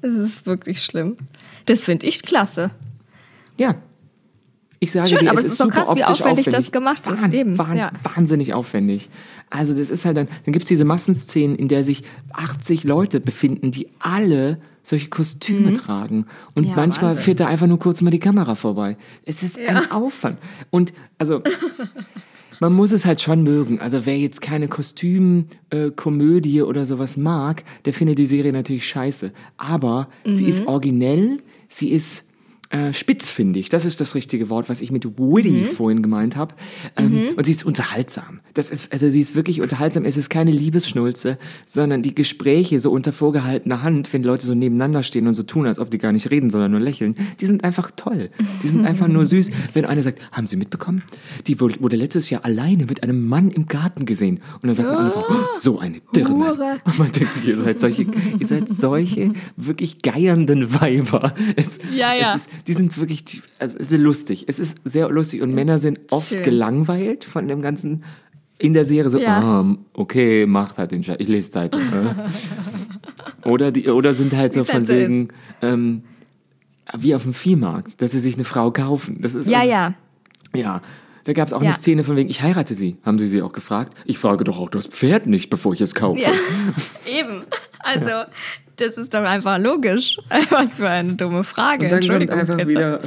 Das 0.00 0.12
ist 0.14 0.46
wirklich 0.46 0.82
schlimm. 0.82 1.16
Das 1.66 1.84
finde 1.84 2.06
ich 2.06 2.22
klasse. 2.22 2.70
Ja. 3.58 3.74
Ich 4.80 4.90
sage 4.90 5.10
Schön, 5.10 5.18
dir, 5.20 5.30
aber 5.30 5.38
es 5.38 5.44
ist 5.46 5.52
ist 5.52 5.60
doch 5.60 5.68
krass, 5.68 5.88
wie 5.94 6.02
aufwendig 6.02 6.20
aufwendig. 6.22 6.44
das 6.46 6.72
gemacht 6.72 7.06
ist. 7.06 7.22
Wahn- 7.22 7.32
Eben, 7.32 7.56
wahn- 7.56 7.76
ja. 7.76 7.92
Wahnsinnig 8.02 8.52
aufwendig. 8.52 9.10
Also 9.48 9.76
das 9.76 9.90
ist 9.90 10.04
halt 10.04 10.16
dann, 10.16 10.26
dann 10.44 10.52
gibt 10.52 10.64
es 10.64 10.68
diese 10.68 10.84
Massenszenen, 10.84 11.54
in 11.54 11.68
der 11.68 11.84
sich 11.84 12.02
80 12.32 12.82
Leute 12.82 13.20
befinden, 13.20 13.70
die 13.70 13.90
alle 14.00 14.58
solche 14.82 15.08
Kostüme 15.08 15.74
tragen. 15.74 16.26
Und 16.56 16.64
Mhm. 16.64 16.70
Ja, 16.70 16.76
manchmal 16.76 17.10
Wahnsinn. 17.10 17.24
fährt 17.24 17.38
da 17.40 17.46
einfach 17.46 17.68
nur 17.68 17.78
kurz 17.78 18.00
mal 18.00 18.10
die 18.10 18.18
Kamera 18.18 18.56
vorbei. 18.56 18.96
Es 19.24 19.44
ist 19.44 19.56
ein 19.56 19.88
Aufwand. 19.92 20.38
Und 20.70 20.92
also... 21.18 21.42
Man 22.62 22.74
muss 22.74 22.92
es 22.92 23.04
halt 23.04 23.20
schon 23.20 23.42
mögen. 23.42 23.80
Also 23.80 24.06
wer 24.06 24.16
jetzt 24.16 24.40
keine 24.40 24.68
Kostümkomödie 24.68 25.46
äh, 25.70 25.90
Komödie 25.90 26.62
oder 26.62 26.86
sowas 26.86 27.16
mag, 27.16 27.64
der 27.86 27.92
findet 27.92 28.20
die 28.20 28.26
Serie 28.26 28.52
natürlich 28.52 28.86
scheiße. 28.86 29.32
Aber 29.56 30.08
sie 30.24 30.44
Mhm. 30.44 30.48
ist 30.48 30.66
originell, 30.68 31.38
sie 31.66 31.90
ist 31.90 32.24
äh, 32.72 32.92
spitzfindig. 32.92 33.68
Das 33.68 33.84
ist 33.84 34.00
das 34.00 34.14
richtige 34.14 34.48
Wort, 34.48 34.68
was 34.70 34.80
ich 34.80 34.90
mit 34.90 35.04
witty 35.04 35.50
Mhm. 35.50 35.64
vorhin 35.66 36.02
gemeint 36.02 36.36
habe. 36.36 36.54
Ähm, 36.96 37.28
Und 37.36 37.44
sie 37.44 37.52
ist 37.52 37.64
unterhaltsam. 37.66 38.40
Das 38.54 38.70
ist, 38.70 38.90
also 38.92 39.08
sie 39.10 39.20
ist 39.20 39.34
wirklich 39.36 39.60
unterhaltsam. 39.60 40.04
Es 40.06 40.16
ist 40.16 40.30
keine 40.30 40.50
Liebesschnulze, 40.50 41.36
sondern 41.66 42.02
die 42.02 42.14
Gespräche 42.14 42.80
so 42.80 42.90
unter 42.90 43.12
vorgehaltener 43.12 43.82
Hand, 43.82 44.12
wenn 44.14 44.22
Leute 44.22 44.46
so 44.46 44.54
nebeneinander 44.54 45.02
stehen 45.02 45.26
und 45.26 45.34
so 45.34 45.42
tun, 45.42 45.66
als 45.66 45.78
ob 45.78 45.90
die 45.90 45.98
gar 45.98 46.12
nicht 46.12 46.30
reden, 46.30 46.48
sondern 46.48 46.70
nur 46.70 46.80
lächeln, 46.80 47.14
die 47.40 47.46
sind 47.46 47.62
einfach 47.62 47.90
toll. 47.94 48.30
Die 48.62 48.68
sind 48.68 48.86
einfach 48.86 49.06
nur 49.08 49.26
süß. 49.26 49.50
Wenn 49.74 49.84
einer 49.84 50.02
sagt, 50.02 50.20
haben 50.32 50.46
Sie 50.46 50.56
mitbekommen? 50.56 51.02
Die 51.46 51.60
wurde 51.60 51.96
letztes 51.96 52.30
Jahr 52.30 52.44
alleine 52.44 52.86
mit 52.86 53.02
einem 53.02 53.28
Mann 53.28 53.50
im 53.50 53.66
Garten 53.66 54.06
gesehen. 54.06 54.40
Und 54.62 54.68
dann 54.68 54.74
sagt 54.74 54.88
eine 54.88 54.96
andere 54.98 55.12
Frau, 55.20 55.26
oh, 55.28 55.58
so 55.58 55.78
eine 55.78 55.98
Dirne. 56.16 56.34
Hure. 56.34 56.76
Und 56.84 56.98
man 56.98 57.12
denkt 57.12 57.36
sich, 57.36 57.48
ihr 57.48 57.58
seid 57.58 57.80
solche, 57.80 58.02
ihr 58.38 58.46
seid 58.46 58.68
solche 58.68 59.32
wirklich 59.56 60.00
geiernden 60.00 60.80
Weiber. 60.80 61.34
Es, 61.56 61.78
Ja, 61.94 62.14
ja. 62.14 62.34
Es 62.34 62.42
ist, 62.42 62.48
die 62.66 62.72
sind 62.74 62.96
wirklich, 62.98 63.42
also 63.58 63.78
lustig. 63.96 64.44
Es 64.48 64.58
ist 64.58 64.78
sehr 64.84 65.08
lustig 65.10 65.42
und 65.42 65.54
Männer 65.54 65.78
sind 65.78 66.00
oft 66.10 66.28
Schön. 66.28 66.42
gelangweilt 66.42 67.24
von 67.24 67.48
dem 67.48 67.62
ganzen 67.62 68.04
in 68.58 68.74
der 68.74 68.84
Serie 68.84 69.10
so, 69.10 69.18
Ja. 69.18 69.40
ah, 69.62 69.76
okay, 69.94 70.46
macht 70.46 70.78
halt 70.78 70.92
den 70.92 71.02
Scheiß, 71.02 71.16
ich 71.18 71.26
lese 71.28 71.50
Zeitung. 71.50 71.80
äh. 71.80 73.48
oder, 73.48 73.72
die, 73.72 73.88
oder 73.88 74.14
sind 74.14 74.36
halt 74.36 74.52
so 74.52 74.62
von 74.62 74.86
wegen, 74.86 75.28
ähm, 75.62 76.02
wie 76.96 77.14
auf 77.14 77.24
dem 77.24 77.34
Viehmarkt, 77.34 78.00
dass 78.02 78.12
sie 78.12 78.20
sich 78.20 78.34
eine 78.36 78.44
Frau 78.44 78.70
kaufen. 78.70 79.18
Das 79.20 79.34
ist 79.34 79.48
Ja, 79.48 79.64
ja. 79.64 79.94
ja, 80.54 80.80
da 81.24 81.32
gab 81.32 81.48
es 81.48 81.52
auch 81.52 81.60
Ja. 81.60 81.68
eine 81.70 81.74
Szene 81.74 82.04
von 82.04 82.14
wegen, 82.16 82.30
ich 82.30 82.42
heirate 82.42 82.74
sie. 82.74 82.98
Haben 83.04 83.18
sie 83.18 83.26
sie 83.26 83.42
auch 83.42 83.52
gefragt? 83.52 83.94
Ich 84.04 84.18
frage 84.18 84.44
doch 84.44 84.58
auch 84.60 84.70
das 84.70 84.86
Pferd 84.86 85.26
nicht, 85.26 85.50
bevor 85.50 85.72
ich 85.74 85.80
es 85.80 85.94
kaufe. 85.94 86.20
Ja, 86.20 86.30
eben. 87.20 87.42
Also, 87.80 88.30
das 88.82 88.96
ist 88.96 89.14
doch 89.14 89.22
einfach 89.22 89.58
logisch. 89.58 90.18
Was 90.50 90.76
für 90.76 90.88
eine 90.88 91.14
dumme 91.14 91.44
Frage. 91.44 91.84
Und 91.84 91.92
dann 91.92 92.08
kommt 92.08 92.30
einfach 92.30 92.56
bitte. 92.56 92.68
wieder 92.68 93.00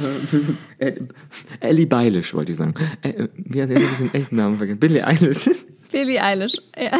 äh, 0.78 0.92
Ellie 1.60 1.86
Beilish, 1.86 2.34
wollte 2.34 2.52
ich 2.52 2.58
sagen. 2.58 2.74
Äh, 3.02 3.28
wie 3.36 3.62
hat 3.62 3.70
er 3.70 3.76
diesen 3.76 4.12
echten 4.14 4.36
Namen 4.36 4.56
vergessen? 4.56 4.80
Billie 4.80 5.06
Eilish. 5.06 5.50
Billie 5.92 6.20
Eilish. 6.20 6.56
Ja. 6.76 6.98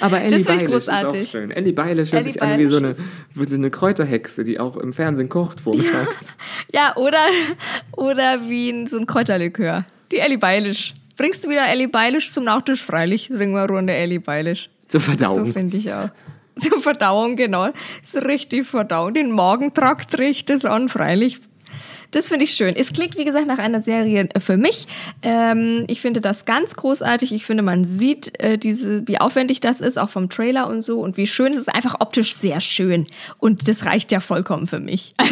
Aber 0.00 0.20
Ellie 0.20 0.40
ich 0.40 0.46
Beilish 0.46 0.62
ist 0.70 0.90
auch 0.90 1.14
schön. 1.24 1.50
Ellie 1.52 1.72
Beilish 1.72 2.12
hört 2.12 2.22
Ellie 2.22 2.32
sich 2.32 2.42
an 2.42 2.58
wie 2.58 2.64
so 2.64 2.76
eine, 2.76 2.96
wie 3.34 3.48
so 3.48 3.54
eine 3.54 3.70
Kräuterhexe, 3.70 4.42
die 4.42 4.58
auch 4.58 4.76
im 4.76 4.92
Fernsehen 4.92 5.28
kocht 5.28 5.60
vormittags. 5.60 6.26
ja, 6.74 6.96
oder, 6.96 7.24
oder 7.92 8.48
wie 8.48 8.70
ein, 8.70 8.86
so 8.88 8.98
ein 8.98 9.06
Kräuterlikör. 9.06 9.84
Die 10.10 10.18
Ellie 10.18 10.38
Beilish. 10.38 10.94
Bringst 11.16 11.44
du 11.44 11.48
wieder 11.48 11.66
Ellie 11.68 11.88
Beilish 11.88 12.30
zum 12.30 12.44
Nachtisch? 12.44 12.82
Freilich, 12.82 13.30
singen 13.32 13.54
wir 13.54 13.64
Runde 13.66 13.94
Ellie 13.94 14.20
Beilish. 14.20 14.68
Zur 14.88 15.00
So 15.00 15.06
Verdauung. 15.06 15.52
finde 15.52 15.76
ich 15.76 15.92
auch. 15.92 16.10
Zur 16.60 16.80
Verdauung, 16.80 17.36
genau. 17.36 17.68
So 18.02 18.18
richtig 18.20 18.66
Verdauung. 18.66 19.14
Den 19.14 19.30
Magentrakt 19.30 20.18
riecht 20.18 20.50
es 20.50 20.64
an, 20.64 20.88
freilich. 20.88 21.40
Das 22.12 22.28
finde 22.28 22.44
ich 22.44 22.52
schön. 22.52 22.74
Es 22.76 22.92
klingt, 22.92 23.18
wie 23.18 23.24
gesagt, 23.24 23.46
nach 23.46 23.58
einer 23.58 23.82
Serie 23.82 24.28
für 24.38 24.56
mich. 24.56 24.86
Ähm, 25.22 25.84
ich 25.88 26.00
finde 26.00 26.20
das 26.20 26.44
ganz 26.44 26.74
großartig. 26.74 27.32
Ich 27.34 27.44
finde, 27.44 27.62
man 27.62 27.84
sieht, 27.84 28.38
äh, 28.40 28.56
diese, 28.56 29.06
wie 29.06 29.20
aufwendig 29.20 29.60
das 29.60 29.80
ist, 29.80 29.98
auch 29.98 30.08
vom 30.08 30.30
Trailer 30.30 30.68
und 30.68 30.82
so. 30.82 31.00
Und 31.00 31.16
wie 31.16 31.26
schön 31.26 31.52
es 31.52 31.58
ist. 31.58 31.74
Einfach 31.74 31.96
optisch 32.00 32.34
sehr 32.34 32.60
schön. 32.60 33.06
Und 33.38 33.68
das 33.68 33.84
reicht 33.84 34.12
ja 34.12 34.20
vollkommen 34.20 34.66
für 34.66 34.80
mich. 34.80 35.14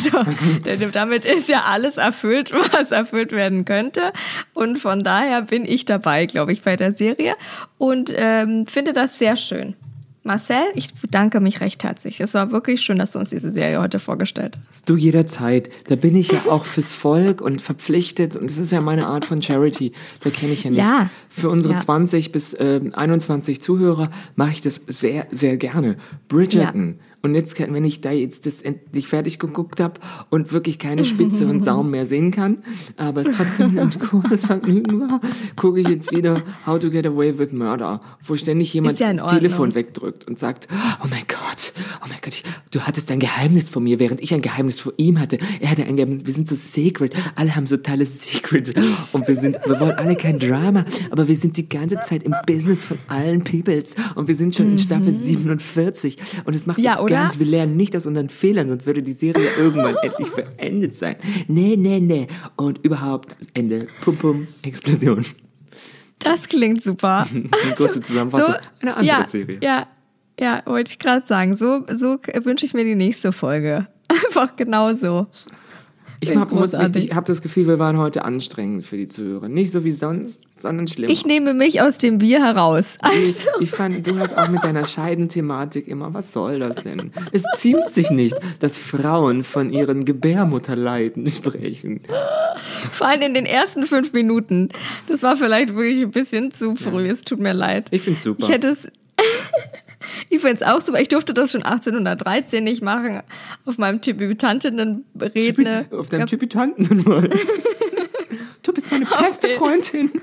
Also, 0.66 0.90
damit 0.92 1.24
ist 1.24 1.48
ja 1.48 1.64
alles 1.64 1.96
erfüllt, 1.96 2.52
was 2.72 2.90
erfüllt 2.90 3.30
werden 3.30 3.64
könnte. 3.64 4.12
Und 4.52 4.78
von 4.78 5.04
daher 5.04 5.42
bin 5.42 5.64
ich 5.64 5.84
dabei, 5.84 6.26
glaube 6.26 6.52
ich, 6.52 6.62
bei 6.62 6.76
der 6.76 6.92
Serie. 6.92 7.37
Und 7.78 8.12
ähm, 8.14 8.66
finde 8.66 8.92
das 8.92 9.18
sehr 9.18 9.37
schön. 9.37 9.76
Marcel, 10.24 10.64
ich 10.74 10.94
bedanke 10.94 11.38
mich 11.38 11.60
recht 11.60 11.84
herzlich. 11.84 12.18
Es 12.20 12.32
war 12.32 12.50
wirklich 12.50 12.80
schön, 12.80 12.98
dass 12.98 13.12
du 13.12 13.18
uns 13.18 13.28
diese 13.28 13.52
Serie 13.52 13.80
heute 13.80 13.98
vorgestellt 13.98 14.56
hast. 14.68 14.88
Du 14.88 14.96
jederzeit. 14.96 15.68
Da 15.88 15.96
bin 15.96 16.16
ich 16.16 16.32
ja 16.32 16.38
auch 16.48 16.64
fürs 16.64 16.94
Volk 16.94 17.42
und 17.42 17.60
verpflichtet. 17.60 18.34
Und 18.34 18.50
das 18.50 18.56
ist 18.56 18.72
ja 18.72 18.80
meine 18.80 19.06
Art 19.06 19.26
von 19.26 19.42
Charity. 19.42 19.92
Da 20.20 20.30
kenne 20.30 20.52
ich 20.52 20.64
ja 20.64 20.70
nichts. 20.70 20.84
Ja. 20.84 21.06
Für 21.28 21.50
unsere 21.50 21.74
Ja. 21.74 21.80
20 21.80 22.32
bis 22.32 22.56
ähm, 22.58 22.94
21 22.94 23.60
Zuhörer 23.60 24.08
mache 24.34 24.52
ich 24.52 24.62
das 24.62 24.80
sehr, 24.87 25.26
sehr 25.30 25.58
gerne. 25.58 25.96
Bridgerton. 26.28 26.98
Und 27.24 27.34
jetzt, 27.34 27.54
kann- 27.56 27.72
wenn 27.72 27.84
ich 27.84 28.02
da 28.02 28.10
jetzt 28.12 28.44
das 28.44 28.60
endlich 28.60 29.08
fertig 29.08 29.38
geguckt 29.38 29.80
habe 29.80 29.98
und 30.28 30.52
wirklich 30.52 30.78
keine 30.78 31.06
Spitze 31.06 31.46
und 31.46 31.60
Saum 31.64 31.90
mehr 31.90 32.04
sehen 32.04 32.30
kann, 32.30 32.58
aber 32.98 33.22
es 33.22 33.34
trotzdem 33.34 33.78
ein 33.78 33.88
großes 33.98 34.44
Vergnügen 34.44 35.00
war, 35.00 35.20
gucke 35.56 35.80
ich 35.80 35.88
jetzt 35.88 36.12
wieder 36.12 36.42
How 36.66 36.78
to 36.78 36.90
Get 36.90 37.06
Away 37.06 37.38
with 37.38 37.52
Murder, 37.52 38.02
wo 38.22 38.37
ständig 38.37 38.74
jemand 38.74 38.98
ja 38.98 39.10
das 39.10 39.24
Telefon 39.38 39.74
wegdrückt 39.74 40.26
und 40.28 40.38
sagt, 40.38 40.68
oh 41.02 41.06
mein 41.08 41.22
Gott, 41.26 41.72
oh 42.02 42.06
mein 42.10 42.18
Gott, 42.22 42.34
ich, 42.34 42.44
du 42.70 42.80
hattest 42.82 43.10
ein 43.10 43.20
Geheimnis 43.20 43.70
vor 43.70 43.80
mir, 43.80 43.98
während 43.98 44.20
ich 44.20 44.34
ein 44.34 44.42
Geheimnis 44.42 44.80
vor 44.80 44.92
ihm 44.98 45.18
hatte. 45.18 45.38
Er 45.60 45.70
hatte 45.70 45.84
ein 45.84 45.96
Geheimnis, 45.96 46.26
wir 46.26 46.34
sind 46.34 46.46
so 46.46 46.54
secret, 46.54 47.14
alle 47.37 47.56
haben 47.56 47.66
so 47.66 47.78
tolle 47.78 48.04
Secrets 48.04 48.74
und 49.12 49.26
wir 49.26 49.37
sind, 49.37 49.56
wir 49.64 49.80
wollen 49.80 49.92
alle 49.92 50.14
kein 50.14 50.38
Drama, 50.38 50.84
aber 51.10 51.26
wir 51.26 51.37
sind 51.37 51.56
die 51.56 51.70
ganze 51.70 51.98
Zeit 52.00 52.22
im 52.24 52.34
Business 52.46 52.84
von 52.84 52.98
allen 53.08 53.42
Peoples 53.44 53.94
und 54.14 54.28
wir 54.28 54.34
sind 54.37 54.54
schon 54.54 54.72
in 54.72 54.76
Staffel 54.78 55.10
47 55.10 56.18
und 56.44 56.54
es 56.54 56.66
macht 56.66 56.74
Mhm. 56.78 56.84
Ja, 56.84 56.92
jetzt 56.94 57.00
nichts, 57.22 57.38
wir 57.38 57.46
lernen 57.46 57.77
nicht 57.77 57.96
aus 57.96 58.07
unseren 58.07 58.29
Fehlern, 58.29 58.68
sonst 58.68 58.87
würde 58.87 59.03
die 59.03 59.12
Serie 59.12 59.48
irgendwann 59.59 59.96
endlich 60.03 60.31
beendet 60.31 60.94
sein. 60.94 61.16
Nee, 61.48 61.77
nee, 61.77 62.00
nee. 62.00 62.27
Und 62.57 62.79
überhaupt, 62.85 63.37
Ende, 63.55 63.88
pum, 64.03 64.16
pum, 64.16 64.48
Explosion. 64.62 65.24
Das 66.18 66.48
klingt 66.48 66.83
super. 66.83 67.27
Eine 67.31 67.48
kurze 67.77 68.00
Zusammenfassung, 68.00 68.55
eine 68.81 68.96
andere 68.96 69.20
ja, 69.20 69.29
Serie. 69.29 69.59
Ja, 69.62 69.87
ja, 70.38 70.62
wollte 70.64 70.90
ich 70.90 70.98
gerade 70.98 71.27
sagen. 71.27 71.57
So, 71.57 71.85
so 71.92 72.18
wünsche 72.42 72.66
ich 72.66 72.74
mir 72.74 72.85
die 72.85 72.94
nächste 72.94 73.33
Folge. 73.33 73.87
Einfach 74.09 74.57
genauso. 74.57 75.27
Ich 76.30 76.37
habe 76.37 76.56
hab 77.14 77.24
das 77.24 77.42
Gefühl, 77.42 77.68
wir 77.68 77.78
waren 77.78 77.98
heute 77.98 78.24
anstrengend 78.24 78.84
für 78.84 78.96
die 78.96 79.08
Zuhörer. 79.08 79.48
Nicht 79.48 79.70
so 79.70 79.84
wie 79.84 79.90
sonst, 79.90 80.42
sondern 80.54 80.87
schlimmer. 80.87 81.12
Ich 81.12 81.24
nehme 81.24 81.54
mich 81.54 81.80
aus 81.80 81.98
dem 81.98 82.18
Bier 82.18 82.42
heraus. 82.42 82.96
ich, 83.26 83.46
ich 83.60 83.70
fand, 83.70 84.06
du 84.06 84.18
hast 84.18 84.37
auch 84.37 84.48
mit 84.48 84.64
deiner 84.64 84.84
Scheidenthematik 84.84 85.88
immer, 85.88 86.14
was 86.14 86.32
soll 86.32 86.58
das 86.58 86.76
denn? 86.76 87.12
Es 87.32 87.44
ziemt 87.54 87.88
sich 87.88 88.10
nicht, 88.10 88.37
dass 88.60 88.78
Frauen 88.78 89.44
von 89.44 89.70
ihren 89.70 90.04
Gebärmutterleiden 90.04 91.30
sprechen. 91.30 92.00
Vor 92.92 93.08
allem 93.08 93.22
in 93.22 93.34
den 93.34 93.46
ersten 93.46 93.87
fünf 93.87 94.12
Minuten. 94.12 94.70
Das 95.08 95.22
war 95.22 95.37
vielleicht 95.37 95.74
wirklich 95.74 96.02
ein 96.02 96.10
bisschen 96.10 96.50
zu 96.52 96.76
früh. 96.76 97.08
Es 97.08 97.22
tut 97.22 97.40
mir 97.40 97.52
leid. 97.52 97.88
Ich 97.90 98.02
find's 98.02 98.22
super. 98.22 98.44
Ich 98.44 98.48
hätte 98.48 98.68
es. 98.68 98.90
ich 100.29 100.40
finde 100.40 100.57
es 100.57 100.62
auch 100.62 100.81
super. 100.81 101.01
Ich 101.01 101.09
durfte 101.09 101.35
das 101.35 101.53
schon 101.53 101.62
1813 101.62 102.62
nicht 102.62 102.83
machen. 102.83 103.23
Auf 103.64 103.79
meinem 103.79 104.01
Debütantinnenredner. 104.01 105.87
Auf 105.90 106.09
deinem 106.09 106.29
mal. 107.05 107.31
Du 108.62 108.73
bist 108.73 108.90
meine 108.90 109.05
beste 109.05 109.49
Freundin. 109.51 110.11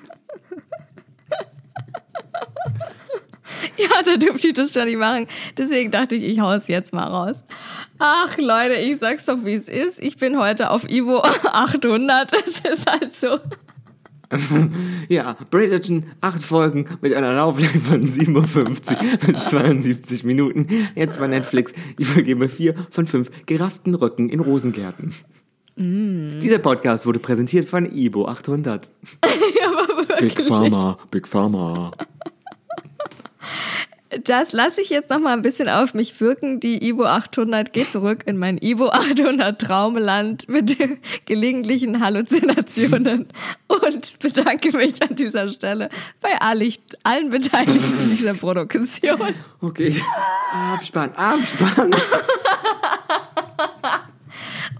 Ja, 3.78 3.90
da 4.04 4.18
durfte 4.18 4.48
ich 4.50 4.54
das 4.54 4.74
schon 4.74 4.86
nicht 4.86 4.98
machen. 4.98 5.28
Deswegen 5.58 5.92
dachte 5.92 6.16
ich, 6.16 6.24
ich 6.24 6.40
hau 6.40 6.52
es 6.54 6.68
jetzt 6.68 6.94
mal 6.94 7.06
raus. 7.06 7.38
Ach 8.00 8.38
Leute, 8.38 8.74
ich 8.76 8.98
sag's 8.98 9.26
doch, 9.26 9.38
wie 9.44 9.54
es 9.54 9.68
ist. 9.68 10.00
Ich 10.00 10.18
bin 10.18 10.38
heute 10.40 10.72
auf 10.72 10.90
Ivo 10.90 11.20
800. 11.44 12.32
Das 12.32 12.60
ist 12.60 12.90
halt 12.90 13.14
so. 13.14 13.40
Ja, 15.10 15.36
Bridgerton, 15.50 16.06
acht 16.22 16.44
Folgen 16.44 16.86
mit 17.02 17.14
einer 17.14 17.34
Lauflänge 17.34 17.82
von 17.84 18.04
57 18.04 18.98
bis 19.26 19.46
72 19.50 20.24
Minuten. 20.24 20.68
Jetzt 20.96 21.20
bei 21.20 21.28
Netflix. 21.28 21.74
Ich 21.98 22.08
vergebe 22.08 22.48
vier 22.50 22.76
von 22.90 23.08
fünf 23.08 23.30
gerafften 23.46 23.94
Röcken 23.96 24.30
in 24.30 24.40
Rosengärten. 24.40 25.14
Dieser 25.78 26.60
Podcast 26.60 27.06
wurde 27.06 27.20
präsentiert 27.20 27.68
von 27.68 27.86
Ibo 27.86 28.28
800. 28.28 28.92
Big 30.20 30.40
Pharma, 30.42 30.98
Big 31.10 31.28
Pharma. 31.28 31.92
Das 34.26 34.52
lasse 34.52 34.82
ich 34.82 34.90
jetzt 34.90 35.10
noch 35.10 35.20
mal 35.20 35.34
ein 35.34 35.42
bisschen 35.42 35.70
auf 35.70 35.94
mich 35.94 36.20
wirken. 36.20 36.60
Die 36.60 36.86
Ivo 36.86 37.06
800 37.06 37.72
geht 37.72 37.92
zurück 37.92 38.24
in 38.26 38.38
mein 38.38 38.58
Ivo 38.58 38.90
800 38.90 39.60
Traumland 39.60 40.50
mit 40.50 40.78
gelegentlichen 41.26 42.02
Halluzinationen 42.02 43.28
und 43.68 44.20
bedanke 44.20 44.76
mich 44.76 45.02
an 45.02 45.16
dieser 45.16 45.48
Stelle 45.48 45.90
bei 46.20 46.42
allen, 46.42 46.74
allen 47.04 47.30
Beteiligten 47.30 48.10
dieser 48.12 48.34
Produktion. 48.34 49.34
Okay, 49.62 49.96
Abspann, 50.52 51.12
Abspann. 51.16 51.92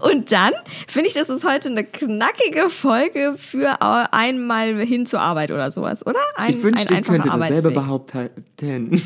Und 0.02 0.32
dann 0.32 0.52
finde 0.88 1.08
ich, 1.08 1.14
das 1.14 1.28
ist 1.28 1.44
heute 1.44 1.68
eine 1.68 1.84
knackige 1.84 2.68
Folge 2.70 3.36
für 3.38 3.80
einmal 3.80 4.74
hin 4.84 5.06
zur 5.06 5.20
Arbeit 5.20 5.52
oder 5.52 5.70
sowas, 5.70 6.04
oder? 6.04 6.18
Ein, 6.34 6.50
Ich 6.50 6.62
wünschte, 6.64 6.94
ich 6.94 7.02
könnte 7.02 7.30
dasselbe 7.30 7.70
behaupten. 7.70 8.28
das 8.56 9.04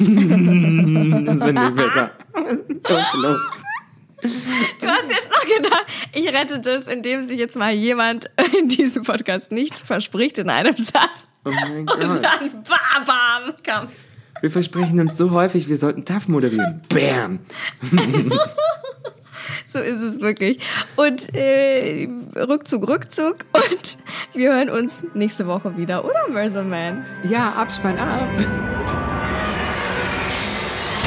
wäre 1.40 1.52
nicht 1.52 1.74
besser. 1.74 2.10
Ist 2.88 3.14
los? 3.14 3.40
Du 4.22 4.86
hast 4.86 5.10
jetzt 5.10 5.30
noch 5.30 5.56
gedacht, 5.56 5.86
ich 6.14 6.26
rette 6.32 6.60
das, 6.60 6.86
indem 6.88 7.24
sich 7.24 7.38
jetzt 7.38 7.56
mal 7.56 7.72
jemand 7.74 8.30
in 8.58 8.68
diesem 8.70 9.02
Podcast 9.02 9.52
nicht 9.52 9.76
verspricht 9.78 10.38
in 10.38 10.48
einem 10.48 10.76
Satz. 10.76 11.26
Oh 11.44 11.50
mein 11.50 11.80
Und 11.80 11.86
Gott. 11.88 12.00
dann 12.24 12.50
bam, 12.64 13.04
bam, 13.04 13.54
kommt's. 13.64 13.94
Wir 14.40 14.50
versprechen 14.50 14.98
uns 15.00 15.18
so 15.18 15.30
häufig, 15.30 15.68
wir 15.68 15.76
sollten 15.76 16.06
TAF 16.06 16.28
moderieren. 16.28 16.80
Bam. 16.88 17.40
So 19.72 19.78
ist 19.78 20.00
es 20.00 20.20
wirklich. 20.20 20.58
Und 20.96 21.34
äh, 21.34 22.08
Rückzug, 22.36 22.88
Rückzug. 22.88 23.36
Und 23.52 23.96
wir 24.32 24.52
hören 24.52 24.70
uns 24.70 25.02
nächste 25.14 25.46
Woche 25.46 25.76
wieder, 25.76 26.04
oder, 26.04 26.28
Mercerman? 26.28 27.04
Ja, 27.28 27.52
Abspann 27.52 27.98
ab. 27.98 28.28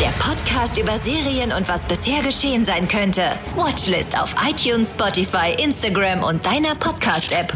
Der 0.01 0.11
Podcast 0.17 0.77
über 0.77 0.97
Serien 0.97 1.51
und 1.51 1.67
was 1.67 1.85
bisher 1.85 2.21
geschehen 2.21 2.63
sein 2.63 2.87
könnte. 2.87 3.23
Watchlist 3.55 4.17
auf 4.17 4.33
iTunes, 4.47 4.91
Spotify, 4.91 5.55
Instagram 5.61 6.23
und 6.23 6.45
deiner 6.45 6.75
Podcast-App. 6.75 7.53